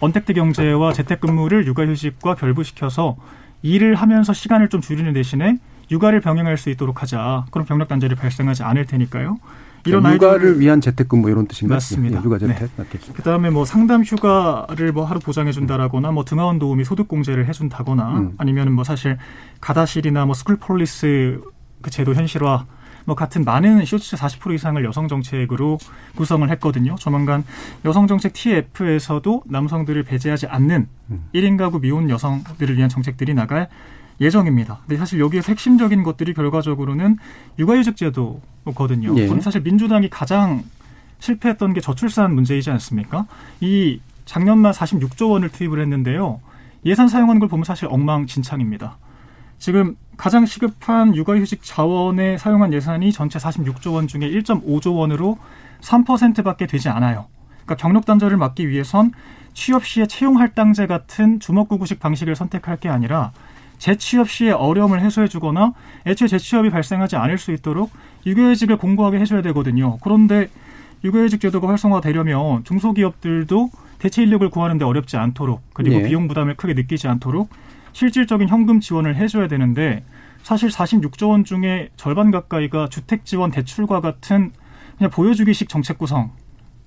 [0.00, 3.16] 언택트 경제와 재택근무를 육아휴직과 결부시켜서
[3.62, 5.58] 일을 하면서 시간을 좀 줄이는 대신에
[5.90, 7.46] 육아를 병행할 수 있도록 하자.
[7.50, 9.38] 그럼 병력 단절이 발생하지 않을 테니까요.
[9.86, 11.76] 이런 그러니까 육아를 위한 재택근무 이런 뜻인가요?
[11.76, 12.20] 맞습니다.
[12.20, 12.68] 예, 육아 재택 네.
[12.76, 13.14] 맞겠습니다.
[13.14, 18.18] 그다음에 뭐 상담 휴가를 뭐 하루 보장해 준다라거나 뭐 등하원 도우미 소득 공제를 해 준다거나
[18.18, 18.34] 음.
[18.38, 19.18] 아니면은 뭐 사실
[19.60, 21.40] 가다실이나 뭐 school police
[21.82, 22.64] 그 제도 현실화
[23.04, 25.78] 뭐 같은 많은 쇼츠 40% 이상을 여성 정책으로
[26.16, 26.94] 구성을 했거든요.
[26.94, 27.44] 조만간
[27.84, 31.24] 여성 정책 TF에서도 남성들을 배제하지 않는 음.
[31.34, 33.68] 1인 가구 미혼 여성들을 위한 정책들이 나갈
[34.20, 34.80] 예정입니다.
[34.86, 37.18] 근데 사실 여기에서 핵심적인 것들이 결과적으로는
[37.58, 39.16] 육아휴직 제도거든요.
[39.18, 39.28] 예.
[39.40, 40.62] 사실 민주당이 가장
[41.18, 43.26] 실패했던 게 저출산 문제이지 않습니까?
[43.60, 46.40] 이 작년 말 46조 원을 투입을 했는데요.
[46.86, 48.98] 예산 사용한 걸 보면 사실 엉망진창입니다.
[49.58, 55.38] 지금 가장 시급한 육아휴직 자원에 사용한 예산이 전체 46조 원 중에 1.5조 원으로
[55.80, 57.26] 3%밖에 되지 않아요.
[57.64, 59.12] 그러니까 경력 단절을 막기 위해선
[59.54, 63.32] 취업 시에 채용 할당제 같은 주먹구구식 방식을 선택할 게 아니라
[63.84, 65.74] 재취업 시에 어려움을 해소해 주거나
[66.06, 67.90] 애초에 재취업이 발생하지 않을 수 있도록
[68.24, 69.98] 육아휴직을 공고하게 해줘야 되거든요.
[69.98, 70.48] 그런데
[71.04, 76.08] 육아휴직 제도가 활성화되려면 중소기업들도 대체 인력을 구하는데 어렵지 않도록 그리고 네.
[76.08, 77.50] 비용 부담을 크게 느끼지 않도록
[77.92, 80.02] 실질적인 현금 지원을 해줘야 되는데
[80.42, 84.52] 사실 46조 원 중에 절반 가까이가 주택 지원 대출과 같은
[84.96, 86.30] 그냥 보여주기식 정책 구성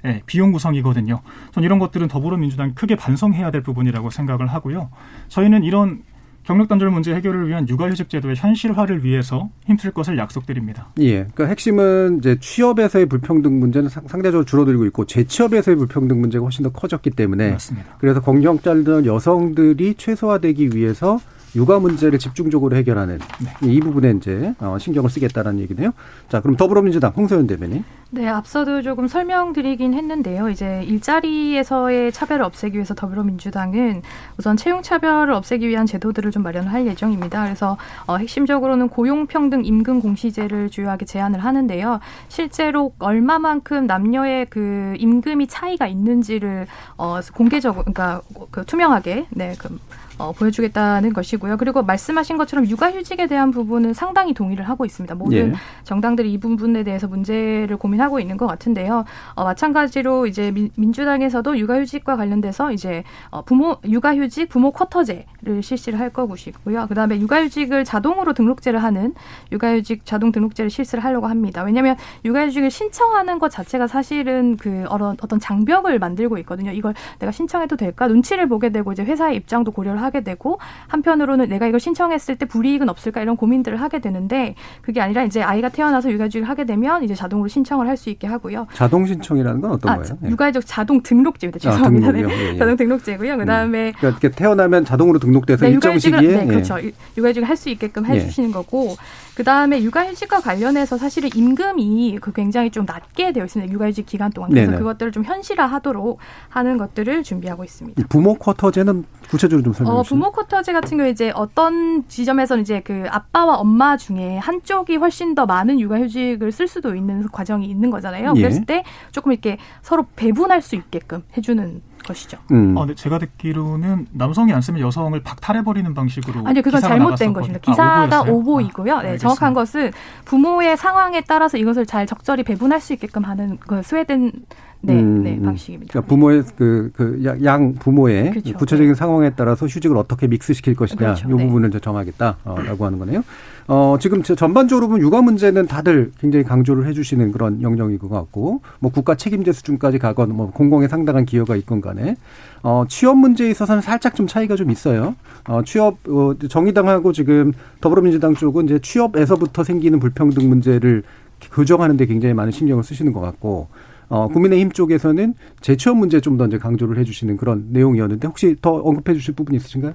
[0.04, 1.22] 예, 비용 구성이거든요.
[1.52, 4.90] 전 이런 것들은 더불어민주당이 크게 반성해야 될 부분이라고 생각을 하고요.
[5.28, 6.02] 저희는 이런
[6.48, 10.88] 경력 단절 문제 해결을 위한 육아휴직 제도의 현실화를 위해서 힘쓸 것을 약속드립니다.
[11.00, 11.26] 예.
[11.26, 17.10] 그러니까 핵심은 이제 취업에서의 불평등 문제는 상대적으로 줄어들고 있고 재취업에서의 불평등 문제가 훨씬 더 커졌기
[17.10, 17.98] 때문에 맞습니다.
[18.00, 21.20] 그래서 경력 단절 여성들이 최소화되기 위해서
[21.54, 23.70] 육아 문제를 집중적으로 해결하는 네.
[23.70, 25.92] 이 부분에 이제 어, 신경을 쓰겠다라는 얘기네요.
[26.30, 27.84] 자, 그럼 더불어민주당 홍소연 대변인.
[28.10, 30.48] 네, 앞서도 조금 설명드리긴 했는데요.
[30.50, 34.02] 이제 일자리에서의 차별을 없애기 위해서 더불어민주당은
[34.38, 37.44] 우선 채용 차별을 없애기 위한 제도들을 좀 마련할 예정입니다.
[37.44, 42.00] 그래서 어, 핵심적으로는 고용평등 임금 공시제를 주요하게 제안을 하는데요.
[42.30, 49.78] 실제로 얼마만큼 남녀의 그 임금이 차이가 있는지를 어, 공개적으로, 그러니까 그 투명하게, 네, 그
[50.18, 51.58] 어, 보여주겠다는 것이고요.
[51.58, 55.14] 그리고 말씀하신 것처럼 육아휴직에 대한 부분은 상당히 동의를 하고 있습니다.
[55.16, 55.54] 모든 예.
[55.84, 59.06] 정당들이 이 부분에 대해서 문제를 고민하고 있는 것 같은데요.
[59.36, 66.10] 어, 마찬가지로 이제 민, 주당에서도 육아휴직과 관련돼서 이제 어, 부모 육아휴직 부모 쿼터제를 실시를 할
[66.10, 66.88] 것이고요.
[66.88, 69.14] 그다음에 육아휴직을 자동으로 등록제를 하는
[69.52, 71.64] 육아휴직 자동 등록제를 실시를 하려고 합니다.
[71.64, 71.96] 왜냐하면
[72.26, 76.72] 육아휴직을 신청하는 것 자체가 사실은 그 어떤 장벽을 만들고 있거든요.
[76.72, 81.68] 이걸 내가 신청해도 될까 눈치를 보게 되고 이제 회사의 입장도 고려를 하게 되고 한편으로는 내가
[81.68, 86.48] 이걸 신청했을 때 불이익은 없을까 이런 고민들을 하게 되는데 그게 아니라 이제 아이가 태어나서 육아휴직을
[86.48, 88.68] 하게 되면 이제 자동으로 신청을 할 수 있게 하고요.
[88.74, 90.18] 자동 신청이라는 건 어떤 아, 거예요?
[90.24, 90.30] 예.
[90.30, 91.58] 육아휴직 자동 등록제입니다.
[91.68, 92.08] 아, 죄송합니다.
[92.10, 92.24] 아, 네.
[92.30, 92.58] 예, 예.
[92.58, 93.34] 자동 등록제고요.
[93.34, 93.38] 음.
[93.40, 93.94] 그다음에 음.
[94.00, 96.76] 그러니까 태어나면 자동으로 등록돼서 네, 일정 시기에 네, 그렇죠.
[97.18, 98.20] 육아휴직을 할 수 있게끔 예.
[98.20, 98.96] 해주시는 거고
[99.38, 103.72] 그 다음에 육아휴직과 관련해서 사실은 임금이 그 굉장히 좀 낮게 되어 있습니다.
[103.72, 104.80] 육아휴직 기간 동안 그래서 네네.
[104.80, 106.18] 그것들을 좀 현실화하도록
[106.50, 108.02] 하는 것들을 준비하고 있습니다.
[108.10, 110.18] 부모 쿼터제는 구체적으로 좀 설명해 어, 주세요.
[110.18, 115.46] 부모 쿼터제 같은 경우 이제 어떤 지점에서는 이제 그 아빠와 엄마 중에 한쪽이 훨씬 더
[115.46, 118.34] 많은 육아휴직을 쓸 수도 있는 과정이 있는 거잖아요.
[118.38, 118.42] 예.
[118.42, 122.38] 그랬을 때 조금 이렇게 서로 배분할 수 있게끔 해주는 것이죠.
[122.52, 122.76] 음.
[122.76, 127.60] 어, 네, 제가 듣기로는 남성이 안 쓰면 여성을 박탈해버리는 방식으로 아니요, 그건 잘못된 것입니다.
[127.60, 129.02] 기사가 아, 오보이고요.
[129.02, 129.92] 네, 정확한 것은
[130.26, 134.32] 부모의 상황에 따라서 이것을 잘 적절히 배분할 수 있게끔 하는 그 스웨덴
[134.80, 135.44] 네, 음, 네 음.
[135.44, 135.92] 방식입니다.
[135.92, 138.54] 그러니까 부모의 그, 그, 야- 양 부모의 그렇죠.
[138.58, 141.30] 구체적인 상황에 따라서 휴직을 어떻게 믹스시킬 것이냐, 그렇죠.
[141.30, 141.46] 이 네.
[141.46, 143.24] 부분을 이제 정하겠다라고 하는 거네요.
[143.68, 148.62] 어, 지금 저 전반적으로 보면 육아 문제는 다들 굉장히 강조를 해주시는 그런 영역인 것 같고,
[148.80, 152.16] 뭐 국가 책임제 수준까지 가건, 뭐 공공에 상당한 기여가 있건 간에,
[152.64, 155.16] 어, 취업 문제에 있어서는 살짝 좀 차이가 좀 있어요.
[155.50, 157.52] 어, 취업, 어, 정의당하고 지금
[157.82, 161.04] 더불어민주당 쪽은 이제 취업에서부터 생기는 불평등 문제를
[161.52, 163.68] 교정하는 데 굉장히 많은 신경을 쓰시는 것 같고,
[164.10, 169.14] 어, 국민의힘 쪽에서는 재취업 문제 좀 더 이제 강조를 해주시는 그런 내용이었는데 혹시 더 언급해
[169.14, 169.94] 주실 부분 있으신가요?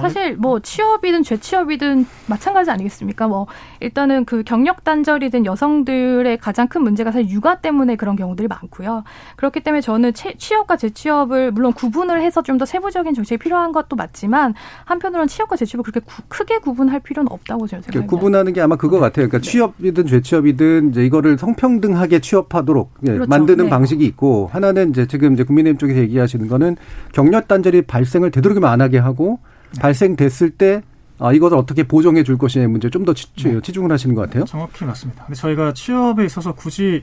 [0.00, 3.26] 사실 뭐 취업이든 재취업이든 마찬가지 아니겠습니까?
[3.28, 3.46] 뭐
[3.80, 9.04] 일단은 그 경력 단절이 된 여성들의 가장 큰 문제가 사실 육아 때문에 그런 경우들이 많고요.
[9.36, 13.94] 그렇기 때문에 저는 채- 취업과 재취업을 물론 구분을 해서 좀 더 세부적인 정책이 필요한 것도
[13.94, 14.52] 맞지만
[14.84, 18.10] 한편으로는 취업과 재취업을 그렇게 구- 크게 구분할 필요는 없다고 저는 그 생각합니다.
[18.16, 19.28] 구분하는 게 아마 그거 같아요.
[19.28, 23.28] 그러니까 취업이든 재취업이든 이제 이거를 성평등하게 취업하도록 예, 그렇죠.
[23.28, 23.70] 만드는 네.
[23.70, 26.76] 방식이 있고 하나는 이제 지금 이제 국민의힘 쪽에서 얘기하시는 거는
[27.12, 29.38] 경력 단절이 발생을 되도록이면 안 하게 하고
[29.80, 30.82] 발생됐을 때
[31.18, 34.44] 아, 이것을 어떻게 보정해 줄 것이냐의 문제 좀더 치중을 하시는 것 같아요.
[34.44, 35.24] 정확히 맞습니다.
[35.24, 37.02] 근데 저희가 취업에 있어서 굳이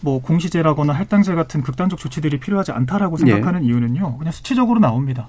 [0.00, 3.30] 뭐 공시제라거나 할당제 같은 극단적 조치들이 필요하지 않다라고 예.
[3.30, 4.18] 생각하는 이유는요.
[4.18, 5.28] 그냥 수치적으로 나옵니다.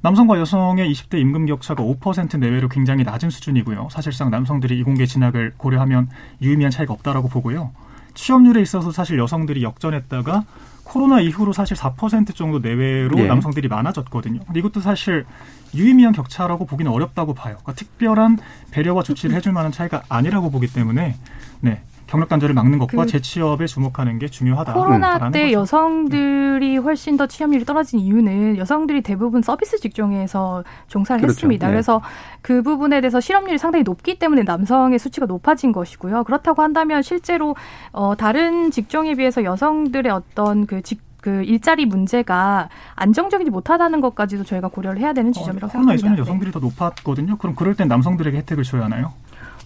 [0.00, 3.88] 남성과 여성의 20대 임금 격차가 5% 내외로 굉장히 낮은 수준이고요.
[3.90, 6.08] 사실상 남성들이 이공계 진학을 고려하면
[6.40, 7.72] 유의미한 차이가 없다라고 보고요.
[8.14, 10.44] 취업률에 있어서 사실 여성들이 역전했다가
[10.88, 13.26] 코로나 이후로 사실 4% 정도 내외로 예.
[13.26, 14.40] 남성들이 많아졌거든요.
[14.46, 15.26] 근데 이것도 사실
[15.74, 17.56] 유의미한 격차라고 보기는 어렵다고 봐요.
[17.62, 18.38] 그러니까 특별한
[18.70, 21.16] 배려와 조치를 해줄 만한 차이가 아니라고 보기 때문에
[21.60, 21.82] 네.
[22.08, 24.72] 경력 단절을 막는 것과 그 재취업에 주목하는 게 중요하다.
[24.72, 31.36] 코로나 때 여성들이 훨씬 더 취업률이 떨어진 이유는 여성들이 대부분 서비스 직종에서 종사를 그렇죠.
[31.36, 31.66] 했습니다.
[31.66, 31.72] 네.
[31.72, 32.00] 그래서
[32.40, 36.24] 그 부분에 대해서 실업률이 상당히 높기 때문에 남성의 수치가 높아진 것이고요.
[36.24, 37.54] 그렇다고 한다면 실제로
[37.92, 44.68] 어, 다른 직종에 비해서 여성들의 어떤 그 직, 그 일자리 문제가 안정적이지 못하다는 것까지도 저희가
[44.68, 46.14] 고려를 해야 되는 지점이라고 코로나 생각합니다.
[46.14, 47.36] 이전에 여성들이 더 높았거든요.
[47.36, 49.12] 그럼 그럴 땐 남성들에게 혜택을 줘야 하나요?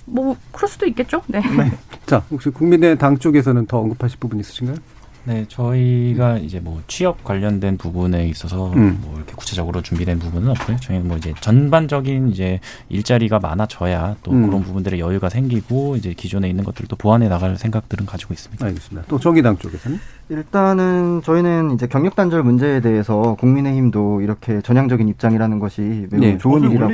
[0.05, 1.23] 뭐 그럴 수도 있겠죠.
[1.27, 1.41] 네.
[2.07, 4.77] 자, 혹시 국민의당 쪽에서는 더 언급하실 부분 있으신가요?
[5.25, 8.99] 네, 저희가 이제 뭐 취업 관련된 부분에 있어서 음.
[9.03, 10.79] 뭐 이렇게 구체적으로 준비된 부분은 없고요.
[10.81, 14.47] 저희는 뭐 이제 전반적인 이제 일자리가 많아져야 또 음.
[14.47, 18.67] 그런 부분들의 여유가 생기고 이제 기존에 있는 것들도 보완해 나갈 생각들은 가지고 있습니다.
[18.67, 19.07] 알겠습니다.
[19.09, 20.01] 또 정의당 쪽에서는
[20.33, 26.39] 일단은 저희는 이제 경력 단절 문제에 대해서 국민의힘도 이렇게 전향적인 입장이라는 것이 매우 네.
[26.39, 26.93] 좋은 원래 일이라고.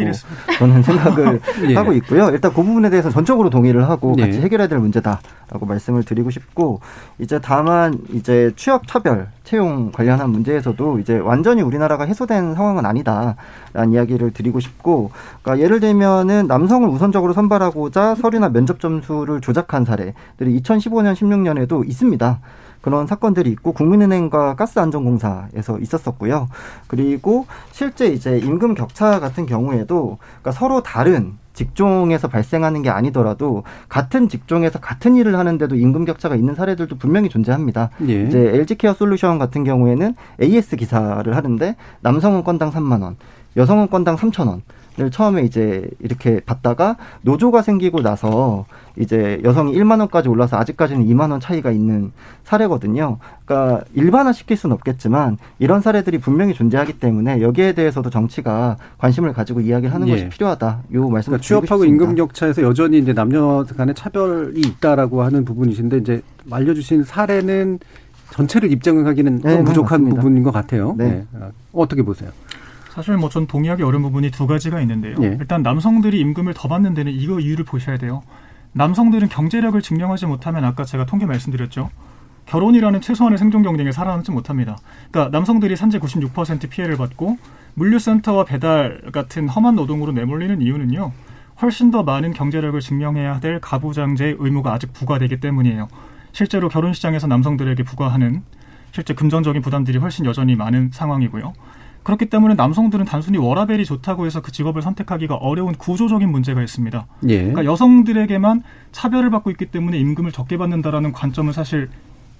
[0.58, 1.74] 저는 생각을 예.
[1.78, 2.30] 하고 있고요.
[2.30, 4.22] 일단 그 부분에 대해서 전적으로 동의를 하고 예.
[4.22, 6.80] 같이 해결해야 될 문제다라고 말씀을 드리고 싶고
[7.20, 14.32] 이제 다만 이제 취업 차별 채용 관련한 문제에서도 이제 완전히 우리나라가 해소된 상황은 아니다라는 이야기를
[14.32, 15.12] 드리고 싶고
[15.42, 22.40] 그러니까 예를 들면은 남성을 우선적으로 선발하고자 서류나 면접 점수를 조작한 사례들이 2015년 16년에도 있습니다.
[22.80, 26.48] 그런 사건들이 있고 국민은행과 가스안전공사에서 있었었고요.
[26.86, 34.28] 그리고 실제 이제 임금 격차 같은 경우에도 그러니까 서로 다른 직종에서 발생하는 게 아니더라도 같은
[34.28, 37.90] 직종에서 같은 일을 하는데도 임금 격차가 있는 사례들도 분명히 존재합니다.
[38.08, 38.22] 예.
[38.22, 43.16] 이제 LG 케어 솔루션 같은 경우에는 AS 기사를 하는데 남성은 건당 3만 원,
[43.56, 44.62] 여성은 건당 3천 원.
[45.00, 51.30] 을 처음에 이제 이렇게 받다가 노조가 생기고 나서 이제 여성이 1만 원까지 올라서 아직까지는 2만
[51.30, 52.10] 원 차이가 있는
[52.42, 53.18] 사례거든요.
[53.44, 59.60] 그러니까 일반화 시킬 수는 없겠지만 이런 사례들이 분명히 존재하기 때문에 여기에 대해서도 정치가 관심을 가지고
[59.60, 60.12] 이야기를 하는 예.
[60.12, 60.80] 것이 필요하다.
[60.94, 66.22] 요 말씀을 그러니까 취업하고 임금 격차에서 여전히 이제 남녀 간의 차별이 있다라고 하는 부분이신데 이제
[66.50, 67.78] 알려주신 사례는
[68.30, 70.20] 전체를 입증하기는 네, 좀 네, 부족한 맞습니다.
[70.20, 70.94] 부분인 것 같아요.
[70.98, 71.08] 네.
[71.08, 71.26] 네.
[71.40, 72.30] 어, 어떻게 보세요?
[72.98, 75.14] 사실 뭐 전 동의하기 어려운 부분이 두 가지가 있는데요.
[75.22, 75.26] 예.
[75.38, 78.22] 일단 남성들이 임금을 더 받는 데는 이거 이유를 보셔야 돼요.
[78.72, 81.90] 남성들은 경제력을 증명하지 못하면 아까 제가 통계 말씀드렸죠.
[82.46, 84.76] 결혼이라는 최소한의 생존 경쟁에 살아남지 못합니다.
[85.12, 87.38] 그러니까 남성들이 산재 96% 피해를 받고
[87.74, 91.12] 물류센터와 배달 같은 험한 노동으로 내몰리는 이유는요.
[91.62, 95.86] 훨씬 더 많은 경제력을 증명해야 될 가부장제 의무가 아직 부과되기 때문이에요.
[96.32, 98.42] 실제로 결혼 시장에서 남성들에게 부과하는
[98.90, 101.52] 실제 금전적인 부담들이 훨씬 여전히 많은 상황이고요.
[102.08, 107.06] 그렇기 때문에 남성들은 단순히 워라벨이 좋다고 해서 그 직업을 선택하기가 어려운 구조적인 문제가 있습니다.
[107.28, 107.36] 예.
[107.36, 111.90] 그러니까 여성들에게만 차별을 받고 있기 때문에 임금을 적게 받는다라는 관점은 사실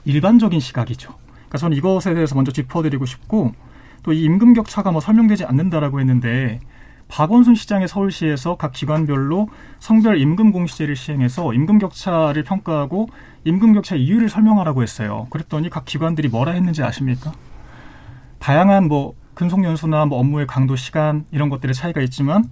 [0.07, 1.12] 일반적인 시각이죠.
[1.35, 3.53] 그러니까 저는 이것에 대해서 먼저 짚어드리고 싶고
[4.05, 6.61] 또 이 임금 격차가 뭐 설명되지 않는다라고 했는데
[7.09, 9.51] 박원순 시장의 서울시에서 각 기관별로
[9.81, 13.11] 성별 임금 공시제를 시행해서 임금 격차를 평가하고
[13.45, 15.27] 임금 격차 이유를 설명하라고 했어요.
[15.29, 17.33] 그랬더니 각 기관들이 뭐라 했는지 아십니까?
[18.39, 22.51] 다양한 뭐 근속 연수나 뭐 업무의 강도, 시간 이런 것들의 차이가 있지만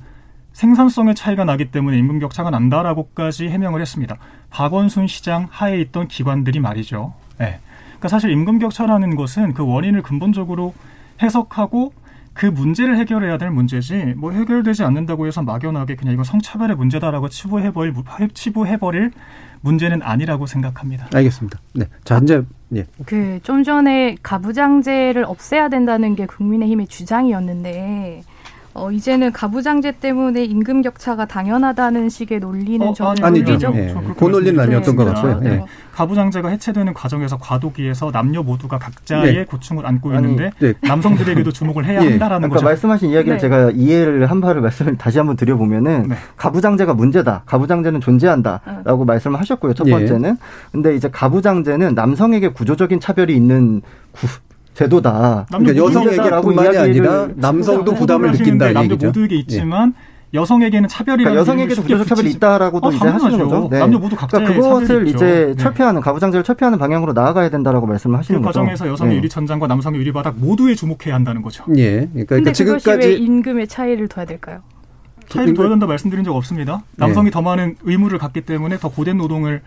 [0.53, 4.17] 생산성의 차이가 나기 때문에 임금 격차가 난다라고까지 해명을 했습니다.
[4.51, 7.13] 박원순 시장 하에 있던 기관들이 말이죠.
[7.39, 7.59] 네.
[7.87, 10.75] 그러니까 사실 임금 격차라는 것은 그 원인을 근본적으로
[11.21, 11.93] 해석하고
[12.33, 17.95] 그 문제를 해결해야 될 문제지 뭐 해결되지 않는다고 해서 막연하게 그냥 이건 성차별의 문제다라고 치부해버릴
[18.33, 19.11] 치부해버릴
[19.61, 21.07] 문제는 아니라고 생각합니다.
[21.15, 21.59] 알겠습니다.
[21.75, 22.43] 네, 자 이제
[22.75, 22.85] 예.
[23.05, 28.23] 그 좀 전에 가부장제를 없애야 된다는 게 국민의힘의 주장이었는데
[28.77, 33.95] 어, 이제는 가부장제 때문에 임금 격차가 당연하다는 식의 논리는 어, 저는 아니, 논리적 예.
[34.19, 35.41] 그 논리는 아니었던 것 같고요.
[35.41, 35.51] 네.
[35.51, 35.65] 예.
[35.93, 39.45] 가부장제가 해체되는 과정에서 과도기에서 남녀 모두가 각자의 네.
[39.47, 40.75] 고충을 안고 아니, 있는데 네.
[40.83, 42.11] 남성들에게도 주목을 해야 예.
[42.11, 42.67] 한다라는 아까 거죠.
[42.67, 43.41] 말씀하신 이야기를 네.
[43.41, 46.17] 제가 이해를 한 바를 말씀을 다시 한번 드려보면은 네.
[46.37, 47.43] 가부장제가 문제다.
[47.47, 49.73] 가부장제는 존재한다라고 말씀을 하셨고요.
[49.73, 49.93] 첫 예.
[49.93, 50.37] 번째는.
[50.71, 53.81] 근데 이제 가부장제는 남성에게 구조적인 차별이 있는
[54.13, 54.27] 구,
[54.77, 55.47] 제도다.
[55.49, 59.07] 그러니까 여성에게뿐만이 이야기를 아니라 남성도 부담을 느낀다 얘기죠.
[59.07, 59.95] 모두에게 있지만
[60.35, 63.39] 여성에게는 차별이라는 그러니까 여성에게도 구조적 차별이 있다라고도 어, 이제 하시는.
[63.39, 63.69] 거죠.
[63.71, 63.79] 네.
[63.79, 65.17] 남녀 모두 각자의 그러니까 그것을 차별이 있죠.
[65.17, 65.55] 이제 네.
[65.63, 68.61] 철폐하는 가부장제를 철폐하는 방향으로 나아가야 된다라고 말씀을 하시는 그 거죠.
[68.61, 69.19] 과정에서 여성의 네.
[69.19, 71.65] 유리 천장과 남성의 유리 바닥 모두에 주목해야 한다는 거죠.
[71.77, 72.09] 예.
[72.13, 74.61] 그러니까, 그러니까 지금까지 임금의 차이를 둬야 될까요?
[75.31, 76.83] 차이를 둬야 된다 말씀드린 적 없습니다.
[76.97, 79.63] 남성이 더 많은 의무를 갖기 때문에 더 고된 노동을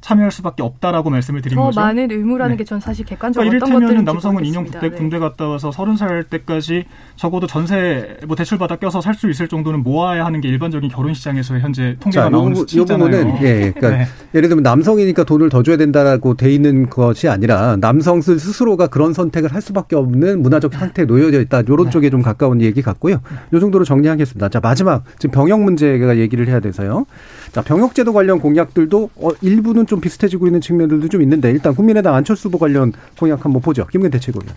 [0.00, 1.80] 참여할 수밖에 없다라고 말씀을 드린 더 거죠.
[1.80, 2.58] 많은 의무라는 네.
[2.58, 4.80] 게전 사실 객관적으로 그러니까 어떤 것들인지 이를테면 남성은 인형 모르겠습니다.
[4.80, 4.98] 군대, 네.
[4.98, 6.84] 군대 갔다 와서 서른 살 때까지
[7.16, 11.12] 적어도 전세 뭐 대출 받아 껴서 살 수 있을 정도는 모아야 하는 게 일반적인 결혼
[11.12, 13.38] 시장에서의 현재 통계가 자, 나오는 수치잖아요.
[13.42, 13.72] 예, 예.
[13.72, 14.06] 그러니까 네.
[14.34, 19.52] 예를 들면 남성이니까 돈을 더 줘야 된다라고 돼 있는 것이 아니라 남성 스스로가 그런 선택을
[19.52, 21.64] 할 수밖에 없는 문화적 상태에 놓여져 있다.
[21.68, 21.90] 요런 네.
[21.90, 23.20] 쪽에 좀 가까운 얘기 같고요.
[23.52, 24.48] 요 정도로 정리하겠습니다.
[24.48, 27.04] 자, 마지막 지금 병역 문제가 얘기를 해야 돼서요.
[27.52, 32.46] 자, 병역제도 관련 공약들도 어, 일부는 좀 비슷해지고 있는 측면들도 좀 있는데 일단 국민의당 안철수
[32.46, 33.86] 후보 관련 공약 한번 보죠.
[33.88, 34.54] 김근태 최고위원.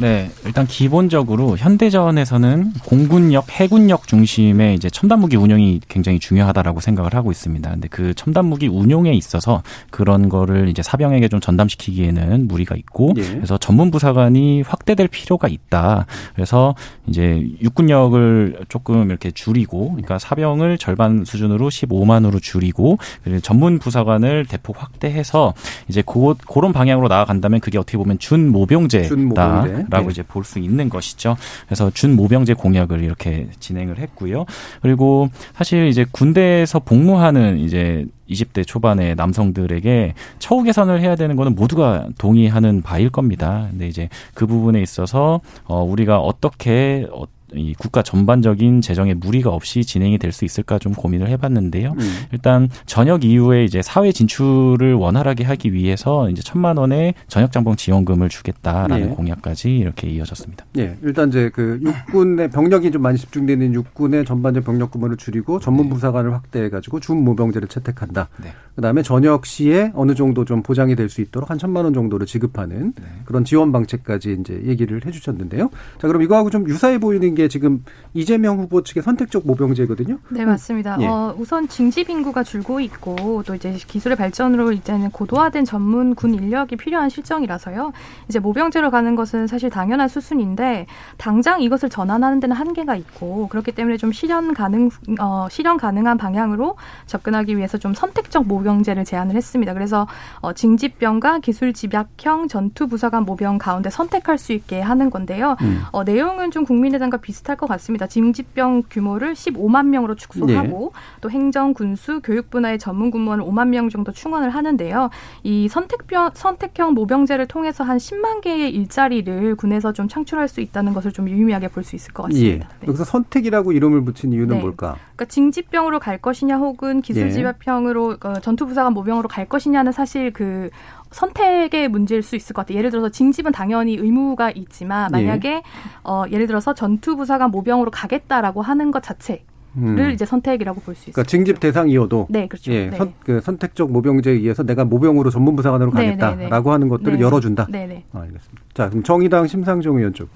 [0.00, 7.32] 네, 일단 기본적으로 현대전에서는 공군력, 해군력 중심의 이제 첨단 무기 운영이 굉장히 중요하다라고 생각을 하고
[7.32, 7.68] 있습니다.
[7.68, 13.22] 근데 그 첨단 무기 운용에 있어서 그런 거를 이제 사병에게 좀 전담시키기에는 무리가 있고 예.
[13.22, 16.06] 그래서 전문 부사관이 확대될 필요가 있다.
[16.34, 16.76] 그래서
[17.08, 24.80] 이제 육군력을 조금 이렇게 줄이고 그러니까 사병을 절반 수준으로 15만으로 줄이고 그리고 전문 부사관을 대폭
[24.80, 25.54] 확대해서
[25.88, 29.08] 이제 고, 그런 방향으로 나아간다면 그게 어떻게 보면 준모병제다.
[29.08, 29.87] 준모병제.
[29.88, 30.10] 라고 네.
[30.12, 31.36] 이제 볼 수 있는 것이죠.
[31.66, 34.46] 그래서 준모병제 공약을 이렇게 진행을 했고요.
[34.80, 42.06] 그리고 사실 이제 군대에서 복무하는 이제 20대 초반의 남성들에게 처우 개선을 해야 되는 거는 모두가
[42.16, 43.66] 동의하는 바일 겁니다.
[43.70, 47.24] 근데 이제 그 부분에 있어서 어 우리가 어떻게 어,
[47.54, 51.94] 이 국가 전반적인 재정에 무리가 없이 진행이 될 수 있을까 좀 고민을 해봤는데요.
[51.98, 52.10] 음.
[52.32, 58.28] 일단 전역 이후에 이제 사회 진출을 원활하게 하기 위해서 이제 천만 원의 전역 장봉 지원금을
[58.28, 59.14] 주겠다라는 예.
[59.14, 60.66] 공약까지 이렇게 이어졌습니다.
[60.76, 65.88] 예, 일단 이제 그 육군의 병력이 좀 많이 집중되는 육군의 전반적 병력 규모를 줄이고 전문
[65.88, 68.28] 부사관을 확대해가지고 준 모병제를 채택한다.
[68.42, 68.50] 네.
[68.76, 72.92] 그다음에 전역 시에 어느 정도 좀 보장이 될 수 있도록 한 천만 원 정도를 지급하는
[72.94, 73.04] 네.
[73.24, 75.70] 그런 지원 방책까지 이제 얘기를 해주셨는데요.
[75.98, 77.84] 자, 그럼 이거하고 좀 유사해 보이는 게 지금
[78.14, 80.18] 이재명 후보 측의 선택적 모병제거든요.
[80.30, 80.96] 네, 맞습니다.
[81.00, 81.06] 예.
[81.06, 86.74] 어, 우선 징집 인구가 줄고 있고 또 이제 기술의 발전으로 이제는 고도화된 전문 군 인력이
[86.74, 87.92] 필요한 실정이라서요.
[88.28, 90.86] 이제 모병제로 가는 것은 사실 당연한 수순인데
[91.16, 96.74] 당장 이것을 전환하는 데는 한계가 있고 그렇기 때문에 좀 실현 가능 어, 실현 가능한 방향으로
[97.06, 99.74] 접근하기 위해서 좀 선택적 모병제를 제안을 했습니다.
[99.74, 100.08] 그래서
[100.40, 105.56] 어, 징집병과 기술 집약형 전투 부사관 모병 가운데 선택할 수 있게 하는 건데요.
[105.60, 105.82] 음.
[105.92, 108.06] 어, 내용은 좀 국민의당과 비슷할 것 같습니다.
[108.06, 114.12] 징집병 규모를 15만 명으로 축소하고 또 행정, 군수, 교육 분야의 전문 군무원을 5만 명 정도
[114.12, 115.10] 충원을 하는데요.
[115.42, 121.12] 이 선택병 선택형 모병제를 통해서 한 10만 개의 일자리를 군에서 좀 창출할 수 있다는 것을
[121.12, 122.58] 좀 유의미하게 볼 수 있을 것 예.
[122.58, 122.68] 같습니다.
[122.86, 124.60] 여기서 선택이라고 이름을 붙인 이유는 네.
[124.62, 124.96] 뭘까?
[125.14, 127.00] 그러니까 징집병으로 갈 것이냐 혹은 예.
[127.00, 130.70] 기술집약형으로 어, 전투부사관 모병으로 갈 것이냐는 사실 그
[131.10, 132.78] 선택의 문제일 수 있을 것 같아요.
[132.78, 135.24] 예를 들어서 징집은 당연히 의무가 있지만 예.
[135.24, 135.62] 만약에
[136.04, 139.44] 어, 예를 들어서 전투부사관 모병으로 가겠다라고 하는 것 자체
[139.76, 140.10] 를 음.
[140.10, 141.14] 이제 선택이라고 볼 수 있습니다.
[141.14, 142.72] 그러니까 징집 대상이어도 네, 그렇죠.
[142.72, 142.96] 예, 네.
[142.96, 146.70] 선, 그 선택적 모병제에 의해서 내가 모병으로 전문 부사관으로 네, 가겠다라고 네, 네.
[146.70, 147.20] 하는 것들을 네.
[147.20, 147.66] 열어준다.
[147.70, 148.04] 네, 네.
[148.12, 148.62] 아, 알겠습니다.
[148.74, 150.30] 자, 그럼 정의당 심상정 의원 쪽.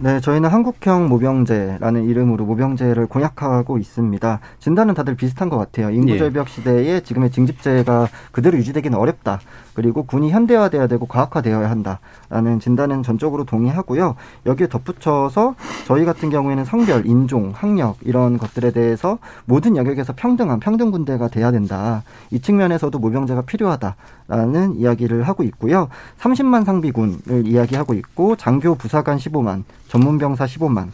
[0.00, 4.40] 네, 저희는 한국형 모병제라는 이름으로 모병제를 공약하고 있습니다.
[4.58, 5.90] 진단은 다들 비슷한 것 같아요.
[5.90, 9.40] 인구절벽 시대에 지금의 징집제가 그대로 유지되기는 어렵다.
[9.76, 14.16] 그리고 군이 현대화돼야 되고 과학화되어야 한다라는 진단은 전적으로 동의하고요.
[14.46, 15.54] 여기에 덧붙여서
[15.86, 21.52] 저희 같은 경우에는 성별, 인종, 학력 이런 것들에 대해서 모든 영역에서 평등한 평등 군대가 돼야
[21.52, 22.02] 된다.
[22.30, 25.88] 이 측면에서도 모병제가 필요하다라는 이야기를 하고 있고요.
[26.20, 30.88] 30만 상비군을 이야기하고 있고 장교 부사관 15만, 전문병사 15만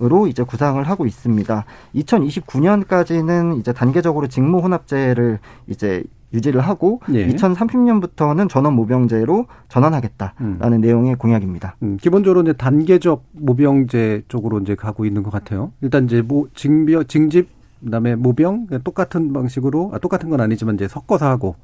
[0.00, 1.64] 으로 이제 구상을 하고 있습니다.
[1.96, 7.26] 2029년까지는 이제 단계적으로 직무 혼합제를 이제 유지를 하고 예.
[7.28, 10.80] 2030년부터는 전원 모병제로 전환하겠다라는 음.
[10.80, 11.76] 내용의 공약입니다.
[11.82, 15.72] 음, 기본적으로 이제 단계적 모병제 쪽으로 이제 가고 있는 것 같아요.
[15.80, 17.48] 일단 이제 모, 징병, 징집,
[17.84, 21.54] 그다음에 모병 똑같은 방식으로 아, 똑같은 건 아니지만 이제 섞어서 하고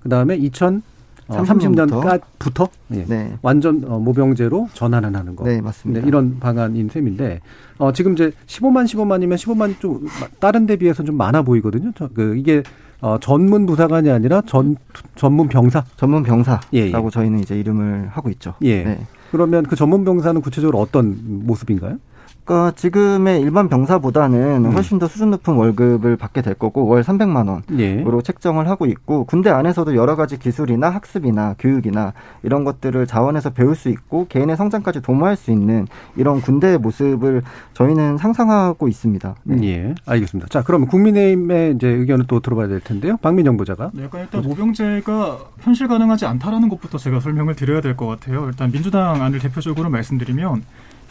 [0.00, 0.82] 그다음에 2000
[1.28, 3.04] 어, 30년까지부터 예.
[3.04, 3.38] 네.
[3.42, 5.44] 완전 어, 모병제로 전환을 하는 거.
[5.44, 6.00] 네, 맞습니다.
[6.00, 7.40] 네, 이런 방안인 셈인데
[7.78, 10.06] 어, 지금 이제 15만 15만이면 15만이 좀
[10.40, 11.92] 다른 데 비해서 좀 많아 보이거든요.
[11.96, 12.62] 저, 그 이게
[13.02, 14.76] 어, 전문 부사관이 아니라 전
[15.16, 15.84] 전문 병사.
[15.96, 17.10] 전문 병사라고 예, 예.
[17.10, 18.54] 저희는 이제 이름을 하고 있죠.
[18.62, 18.84] 예.
[18.84, 19.06] 네.
[19.32, 21.98] 그러면 그 전문 병사는 구체적으로 어떤 모습인가요?
[22.44, 24.72] 그러니까 지금의 일반 병사보다는 음.
[24.72, 28.22] 훨씬 더 수준 높은 월급을 받게 될 거고 월 300만 원으로 예.
[28.22, 32.12] 책정을 하고 있고 군대 안에서도 여러 가지 기술이나 학습이나 교육이나
[32.42, 35.86] 이런 것들을 자원해서 배울 수 있고 개인의 성장까지 도모할 수 있는
[36.16, 37.42] 이런 군대의 모습을
[37.74, 39.34] 저희는 상상하고 있습니다.
[39.44, 39.62] 네.
[39.68, 40.48] 예, 알겠습니다.
[40.48, 43.16] 자, 그러면 국민의힘의 이제 의견을 또 들어봐야 될 텐데요.
[43.22, 43.90] 박민영 부자가.
[43.94, 48.46] 네, 약간 일단 모병제가 현실 가능하지 않다라는 것부터 제가 설명을 드려야 될 것 같아요.
[48.46, 50.62] 일단 민주당 안을 대표적으로 말씀드리면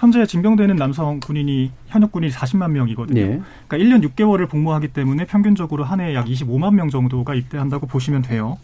[0.02, 3.22] 현재 징병되는 남성 군인이 현역 군인이 40만 명이거든요.
[3.22, 3.42] 예.
[3.68, 8.58] 그러니까 1년 6개월을 복무하기 때문에 평균적으로 한 해에 약 25만 명 정도가 입대한다고 보시면 돼요.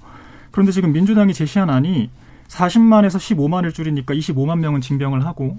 [0.51, 2.09] 그런데 지금 민주당이 제시한 안이
[2.47, 5.57] 40만에서 15만을 줄이니까 25만 명은 징병을 하고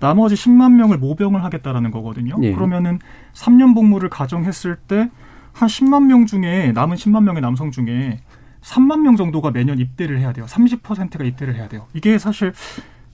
[0.00, 2.36] 나머지 10만 명을 모병을 하겠다라는 거거든요.
[2.42, 2.52] 예.
[2.52, 3.00] 그러면은
[3.34, 5.10] 3년 복무를 가정했을 때
[5.56, 8.20] 한 10만 명 중에 남은 10만 명의 남성 중에
[8.60, 10.44] 3만 명 정도가 매년 입대를 해야 돼요.
[10.44, 11.86] 30%가 입대를 해야 돼요.
[11.94, 12.52] 이게 사실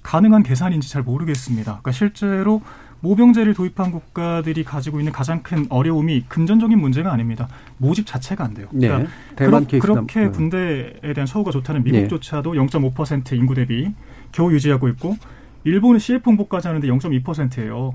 [0.03, 1.65] 가능한 계산인지 잘 모르겠습니다.
[1.73, 2.63] 그러니까 실제로
[3.01, 7.49] 모병제를 도입한 국가들이 가지고 있는 가장 큰 어려움이 금전적인 문제가 아닙니다.
[7.79, 8.69] 모집 자체가 안 돼요.
[8.73, 8.87] 네.
[8.89, 10.29] 그러니까 대만 그렇, 케이스나- 그렇게 네.
[10.31, 13.93] 군대에 대한 처우가 좋다는 미국조차도 0.5% 인구 대비
[14.31, 15.17] 겨우 유지하고 있고
[15.65, 17.95] 일본은 CF 홍보까지 하는데 0.2%예요.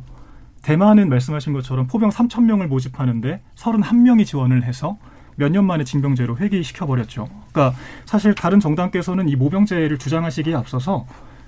[0.62, 4.98] 대만은 말씀하신 것처럼 포병 3천 명을 모집하는데 31명이 지원을 해서
[5.40, 7.30] 몇 년 만에 징병제로 회귀시켜 버렸죠.
[7.54, 11.06] 그러니까 사실 다른 정당께서는 이 모병제를 주장하시기에 앞서서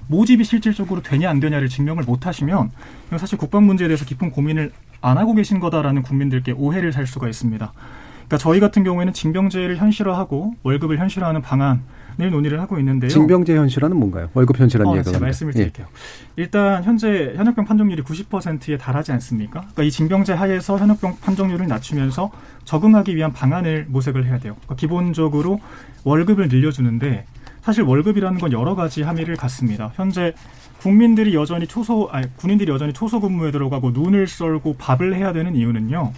[0.10, 2.72] 모집이 실질적으로 되냐 안 되냐를 증명을 못 하시면
[3.18, 7.72] 사실 국방 문제에 대해서 깊은 고민을 안 하고 계신 거다라는 국민들께 오해를 살 수가 있습니다.
[8.14, 11.82] 그러니까 저희 같은 경우에는 징병제를 현실화하고 월급을 현실화하는 방안
[12.22, 13.10] 을 논의를 하고 있는데요.
[13.10, 14.28] 징병제 현실화는 뭔가요?
[14.34, 15.24] 월급 현실화는 어, 이해가 제가.
[15.24, 15.60] 말씀을 예.
[15.60, 15.88] 드릴게요.
[16.36, 19.62] 일단 현재 현역병 판정률이 90%에 달하지 않습니까?
[19.62, 22.30] 그러니까 이 징병제 하에서 현역병 판정률을 낮추면서
[22.66, 24.56] 적응하기 위한 방안을 모색을 해야 돼요.
[24.64, 25.62] 그러니까 기본적으로
[26.04, 27.26] 월급을 늘려주는데
[27.70, 29.92] 사실 월급이라는 건 여러 가지 함의를 갖습니다.
[29.94, 30.34] 현재
[30.80, 36.12] 국민들이 여전히 초소, 아니, 군인들이 여전히 초소 근무에 들어가고 눈을 썰고 밥을 해야 되는 이유는요.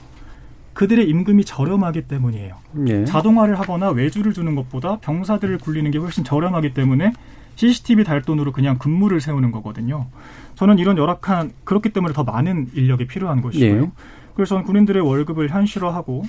[0.72, 2.56] 그들의 임금이 저렴하기 때문이에요.
[2.88, 3.04] 예.
[3.04, 7.12] 자동화를 하거나 외주를 주는 것보다 병사들을 굴리는 게 훨씬 저렴하기 때문에
[7.58, 10.08] CCTV 달 돈으로 그냥 근무를 세우는 거거든요.
[10.56, 13.82] 저는 이런 열악한 그렇기 때문에 더 많은 인력이 필요한 것이고요.
[13.82, 13.91] 예.
[14.36, 16.24] 그래서 저는 군인들의 월급을 현실화하고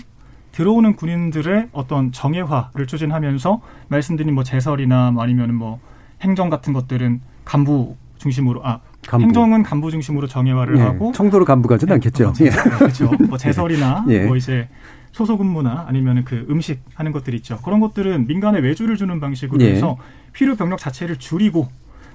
[0.52, 5.80] 들어오는 군인들의 어떤 정예화를 추진하면서 말씀드린 뭐 제설이나 뭐 아니면 뭐
[6.20, 9.24] 행정 같은 것들은 간부 중심으로 아 간부.
[9.24, 10.82] 행정은 간부 중심으로 정예화를 예.
[10.82, 12.34] 하고 청소를 간부 가지는 않겠죠.
[12.42, 12.50] 예.
[12.50, 13.10] 그렇죠.
[13.28, 14.26] 뭐 제설이나 예.
[14.26, 14.68] 뭐 이제
[15.10, 17.58] 소속 근무나 아니면 그 음식 하는 것들 있죠.
[17.64, 19.72] 그런 것들은 민간에 외주를 주는 방식으로 예.
[19.72, 19.96] 해서
[20.32, 21.68] 필요 병력 자체를 줄이고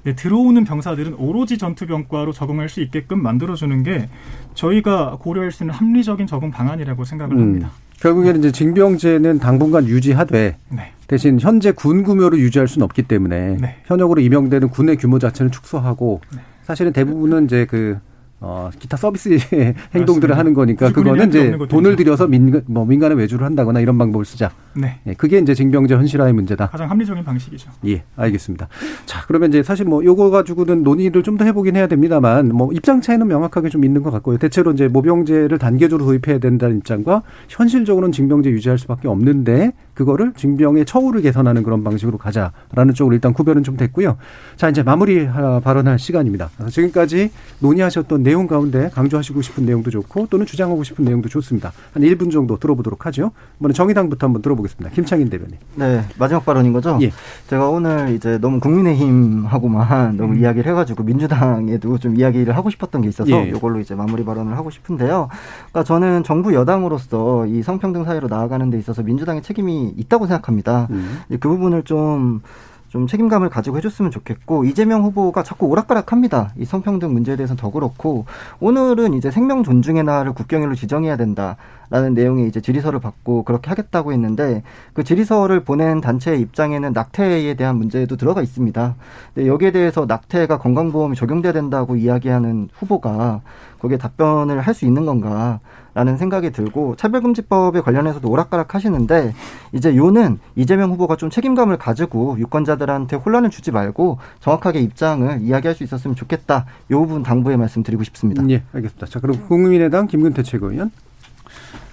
[0.03, 4.07] 네, 들어오는 병사들은 오로지 전투병과로 적응할 수 있게끔 만들어주는 게
[4.53, 7.41] 저희가 고려할 수 있는 합리적인 적응 방안이라고 생각을 음.
[7.41, 7.71] 합니다.
[7.99, 10.91] 결국에는 이제 징병제는 당분간 유지하되 네.
[11.07, 13.77] 대신 현재 군 구묘를 유지할 수는 없기 때문에 네.
[13.85, 16.21] 현역으로 임용되는 군의 규모 자체는 축소하고
[16.63, 17.97] 사실은 대부분은 이제 그
[18.39, 19.29] 어, 기타 서비스
[19.95, 20.37] 행동들을 맞습니다.
[20.37, 21.57] 하는 거니까 그거는 이제.
[21.69, 24.51] 돈을 들여서 민간, 뭐 민간에 외주를 한다거나 이런 방법을 쓰자.
[24.75, 24.99] 네.
[25.07, 26.67] 예, 그게 이제 징병제 현실화의 문제다.
[26.69, 27.71] 가장 합리적인 방식이죠.
[27.87, 28.67] 예, 알겠습니다.
[29.07, 32.99] 자, 그러면 이제 사실 뭐 요거 가지고는 논의를 좀 더 해보긴 해야 됩니다만 뭐 입장
[32.99, 34.37] 차이는 명확하게 좀 있는 것 같고요.
[34.39, 41.21] 대체로 이제 모병제를 단계적으로 도입해야 된다는 입장과 현실적으로는 징병제 유지할 수밖에 없는데 그거를 징병의 처우를
[41.21, 44.17] 개선하는 그런 방식으로 가자라는 쪽으로 일단 구별은 좀 됐고요.
[44.55, 46.49] 자, 이제 마무리 하- 발언할 시간입니다.
[46.69, 47.29] 지금까지
[47.59, 51.71] 논의하셨던 내용 가운데 강조하시고 싶은 내용도 좋고 또는 주장하고 싶은 내용도 좋습니다.
[51.93, 53.31] 한 1분 정도 들어보도록 하죠.
[53.59, 54.93] 이번에 정의당부터 한번 들어보겠습니다.
[54.93, 55.55] 김창인 대변인.
[55.75, 56.99] 네, 마지막 발언인 거죠?
[57.01, 57.13] 예.
[57.47, 63.31] 제가 오늘 이제 너무 국민의힘하고만 너무 이야기를 해가지고 민주당에도 좀 이야기를 하고 싶었던 게 있어서
[63.31, 63.47] 예.
[63.47, 65.29] 이걸로 이제 마무리 발언을 하고 싶은데요.
[65.71, 70.89] 그러니까 저는 정부 여당으로서 이 성평등 사회로 나아가는 데 있어서 민주당의 책임이 있다고 생각합니다.
[71.29, 72.41] 이제 그 부분을 좀
[72.89, 76.53] 좀 책임감을 가지고 해줬으면 좋겠고 이재명 후보가 자꾸 오락가락합니다.
[76.57, 78.25] 이 성평등 문제에 대해서는 더 그렇고
[78.59, 81.57] 오늘은 이제 생명 존중의 날을 국경일로 지정해야 된다.
[81.89, 84.61] 라는 내용의 이제 질의서를 받고 그렇게 하겠다고 했는데
[84.93, 88.95] 그 질의서를 보낸 단체의 입장에는 낙태에 대한 문제도 들어가 있습니다.
[89.33, 93.39] 근데 여기에 대해서 낙태가 건강보험이 적용돼야 된다고 이야기하는 후보가
[93.79, 95.59] 거기에 답변을 할 수 있는 건가
[95.97, 99.33] 라는 생각이 들고 차별금지법에 관련해서도 오락가락 하시는데
[99.71, 105.83] 이제 요는 이재명 후보가 좀 책임감을 가지고 유권자들한테 혼란을 주지 말고 정확하게 입장을 이야기할 수
[105.83, 106.67] 있었으면 좋겠다.
[106.91, 108.47] 요 부분 당부의 말씀 드리고 싶습니다.
[108.47, 109.07] 예, 알겠습니다.
[109.07, 110.91] 자, 그럼 국민의당 김근태 최고위원.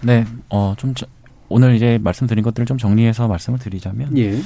[0.03, 1.07] 네, 어, 좀 저,
[1.49, 4.39] 오늘 이제 말씀드린 것들을 좀 정리해서 말씀을 드리자면, 예.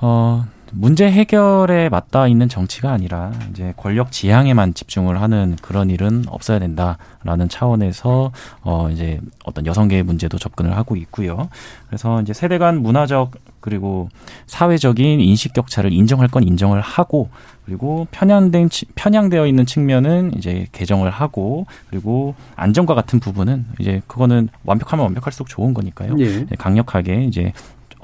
[0.00, 0.44] 어,
[0.76, 7.48] 문제 해결에 맞닿아 있는 정치가 아니라 이제 권력 지향에만 집중을 하는 그런 일은 없어야 된다라는
[7.48, 11.48] 차원에서 어 이제 어떤 여성계의 문제도 접근을 하고 있고요.
[11.86, 14.08] 그래서 이제 세대 간 문화적 그리고
[14.46, 17.30] 사회적인 인식 격차를 인정할 건 인정을 하고
[17.64, 25.04] 그리고 편향된 편향되어 있는 측면은 이제 개정을 하고 그리고 안전과 같은 부분은 이제 그거는 완벽하면
[25.04, 26.16] 완벽할수록 좋은 거니까요.
[26.18, 26.44] 예.
[26.58, 27.52] 강력하게 이제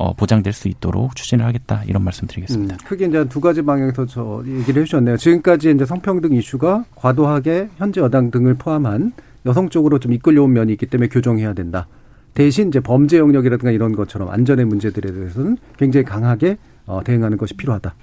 [0.00, 2.74] 어, 보장될 수 있도록 추진을 하겠다 이런 말씀드리겠습니다.
[2.74, 5.18] 음, 크게 이제 두 가지 방향에서 저 얘기를 해주셨네요.
[5.18, 9.12] 지금까지 이제 성평등 이슈가 과도하게 현재 여당 등을 포함한
[9.44, 11.86] 여성 쪽으로 좀 이끌려온 면이 있기 때문에 교정해야 된다.
[12.32, 17.94] 대신 이제 범죄 영역이라든가 이런 것처럼 안전의 문제들에 대해서는 굉장히 강하게 어, 대응하는 것이 필요하다.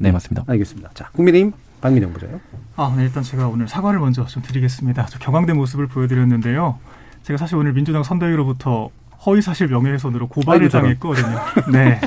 [0.00, 0.42] 네, 맞습니다.
[0.48, 0.90] 알겠습니다.
[0.94, 2.40] 자, 국민의힘 박민영 부자요.
[2.74, 5.06] 아, 네, 일단 제가 오늘 사과를 먼저 좀 드리겠습니다.
[5.06, 6.80] 저 격앙된 모습을 보여드렸는데요.
[7.22, 8.90] 제가 사실 오늘 민주당 선대위로부터
[9.24, 11.38] 허위사실 명예훼손으로 고발을 당했거든요.
[11.72, 12.00] 네.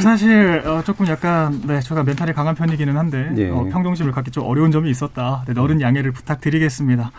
[0.00, 3.50] 사실 어, 조금 약간 네 제가 멘탈이 강한 편이기는 한데 예.
[3.50, 5.44] 어, 평정심을 갖기 좀 어려운 점이 있었다.
[5.46, 7.10] 네, 너른 양해를 부탁드리겠습니다.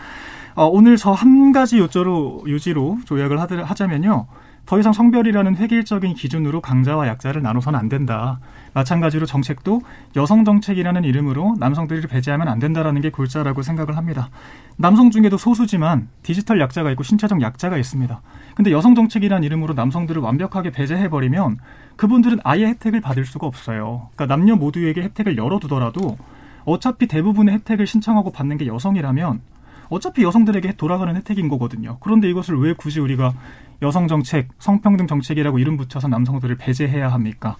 [0.54, 4.26] 어, 오늘 저 한 가지 요조로 유지로 조약을 하드, 하자면요.
[4.64, 8.40] 더 이상 성별이라는 획일적인 기준으로 강자와 약자를 나눠서는 안 된다.
[8.76, 9.80] 마찬가지로 정책도
[10.16, 14.28] 여성 정책이라는 이름으로 남성들을 배제하면 안 된다라는 게 골자라고 생각을 합니다.
[14.76, 18.20] 남성 중에도 소수지만 디지털 약자가 있고 신체적 약자가 있습니다.
[18.54, 21.56] 근데 여성 정책이라는 이름으로 남성들을 완벽하게 배제해 버리면
[21.96, 24.10] 그분들은 아예 혜택을 받을 수가 없어요.
[24.14, 26.18] 그러니까 남녀 모두에게 혜택을 열어두더라도
[26.66, 29.40] 어차피 대부분의 혜택을 신청하고 받는 게 여성이라면
[29.88, 31.96] 어차피 여성들에게 돌아가는 혜택인 거거든요.
[32.00, 33.32] 그런데 이것을 왜 굳이 우리가
[33.80, 37.56] 여성 정책, 성평등 정책이라고 이름 붙여서 남성들을 배제해야 합니까?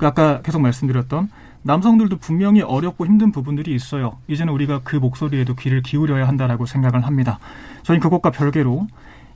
[0.00, 1.28] 그 아까 계속 말씀드렸던
[1.60, 4.16] 남성들도 분명히 어렵고 힘든 부분들이 있어요.
[4.28, 7.38] 이제는 우리가 그 목소리에도 귀를 기울여야 한다라고 생각을 합니다.
[7.82, 8.86] 저희는 그것과 별개로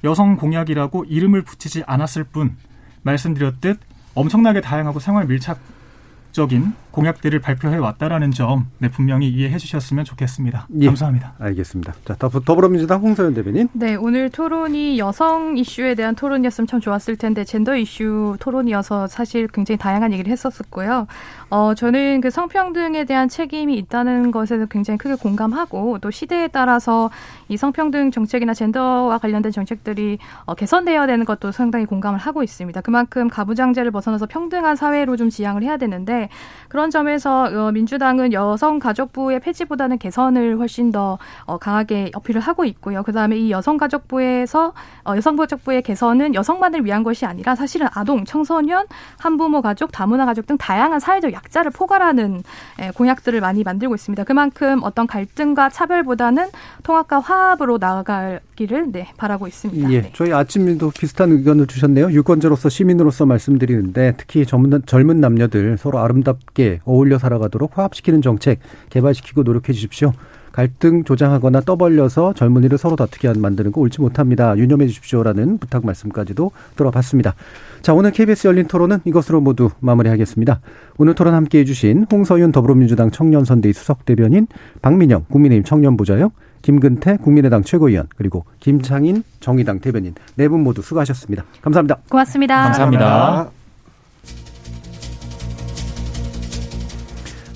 [0.04, 2.56] 여성 공약이라고 이름을 붙이지 않았을 뿐
[3.02, 3.78] 말씀드렸듯
[4.14, 10.68] 엄청나게 다양하고 생활 밀착적인 공약들을 발표해 왔다라는 점 네, 분명히 이해해 주셨으면 좋겠습니다.
[10.80, 10.86] 예.
[10.86, 11.34] 감사합니다.
[11.40, 11.92] 알겠습니다.
[12.05, 13.68] 자, 더불어민주당 홍서연 대변인.
[13.72, 19.76] 네, 오늘 토론이 여성 이슈에 대한 토론이었으면 참 좋았을 텐데 젠더 이슈 토론이어서 사실 굉장히
[19.76, 21.09] 다양한 얘기를 했었었고요.
[21.51, 27.11] 어, 저는 그 성평등에 대한 책임이 있다는 것에서 굉장히 크게 공감하고 또 시대에 따라서
[27.49, 32.80] 이 성평등 정책이나 젠더와 관련된 정책들이 어, 개선되어야 되는 것도 상당히 공감을 하고 있습니다.
[32.82, 36.28] 그만큼 가부장제를 벗어나서 평등한 사회로 좀 지향을 해야 되는데
[36.68, 43.03] 그런 점에서 어, 민주당은 여성가족부의 폐지보다는 개선을 훨씬 더 어, 강하게 어필을 하고 있고요.
[43.03, 44.72] 그다음에 이 여성가족부에서
[45.05, 48.87] 어, 여성가족부의 개선은 여성만을 위한 것이 아니라 사실은 아동, 청소년,
[49.18, 52.43] 한부모 가족, 다문화 가족 등 다양한 사회적 약자를 포괄하는
[52.78, 54.24] 에, 공약들을 많이 만들고 있습니다.
[54.24, 56.49] 그만큼 어떤 갈등과 차별보다는
[56.82, 59.91] 통합과 화합으로 나아가기를 네, 바라고 있습니다.
[59.91, 60.12] 예, 네.
[60.14, 62.11] 저희 아침도 비슷한 의견을 주셨네요.
[62.11, 68.60] 유권자로서 시민으로서 말씀드리는데 특히 젊은, 젊은 남녀들 서로 아름답게 어울려 살아가도록 화합시키는 정책
[68.90, 70.12] 개발시키고 노력해 주십시오.
[70.52, 74.56] 갈등 조장하거나 떠벌려서 젊은이를 서로 다투게 만드는 거 옳지 못합니다.
[74.56, 77.34] 유념해 주십시오라는 부탁 말씀까지도 들어봤습니다.
[77.82, 80.60] 자, 오늘 KBS 열린 토론은 이것으로 모두 마무리하겠습니다.
[80.96, 84.46] 오늘 토론 함께 해주신 홍서윤 더불어민주당 청년선대위 수석대변인,
[84.80, 91.44] 박민영 국민의힘 청년부자역, 김근태 국민의당 최고위원, 그리고 김창인 정의당 대변인 네 분 모두 수고하셨습니다.
[91.62, 91.98] 감사합니다.
[92.08, 92.62] 고맙습니다.
[92.62, 93.63] 감사합니다.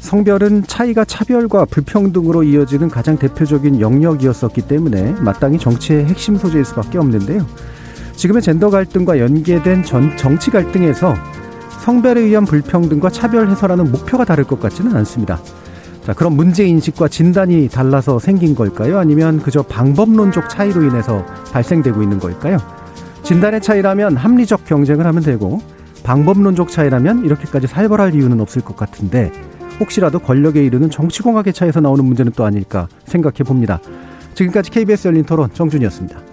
[0.08, 7.44] 성별은 차이가 차별과 불평등으로 이어지는 가장 대표적인 영역이었었기 때문에 마땅히 정치의 핵심 소재일 수밖에 없는데요.
[8.16, 11.14] 지금의 젠더 갈등과 연계된 전, 정치 갈등에서
[11.84, 15.38] 성별에 의한 불평등과 차별 해소라는 목표가 다를 것 같지는 않습니다.
[16.06, 18.98] 자, 그럼 문제 인식과 진단이 달라서 생긴 걸까요?
[18.98, 21.22] 아니면 그저 방법론적 차이로 인해서
[21.52, 22.56] 발생되고 있는 걸까요?
[23.24, 25.60] 진단의 차이라면 합리적 경쟁을 하면 되고
[26.02, 29.30] 방법론적 차이라면 이렇게까지 살벌할 이유는 없을 것 같은데
[29.80, 33.80] 혹시라도 권력에 이르는 정치공학의 차이에서 나오는 문제는 또 아닐까 생각해 봅니다.
[34.34, 36.27] 지금까지 KBS 열린 토론 정준이었습니다.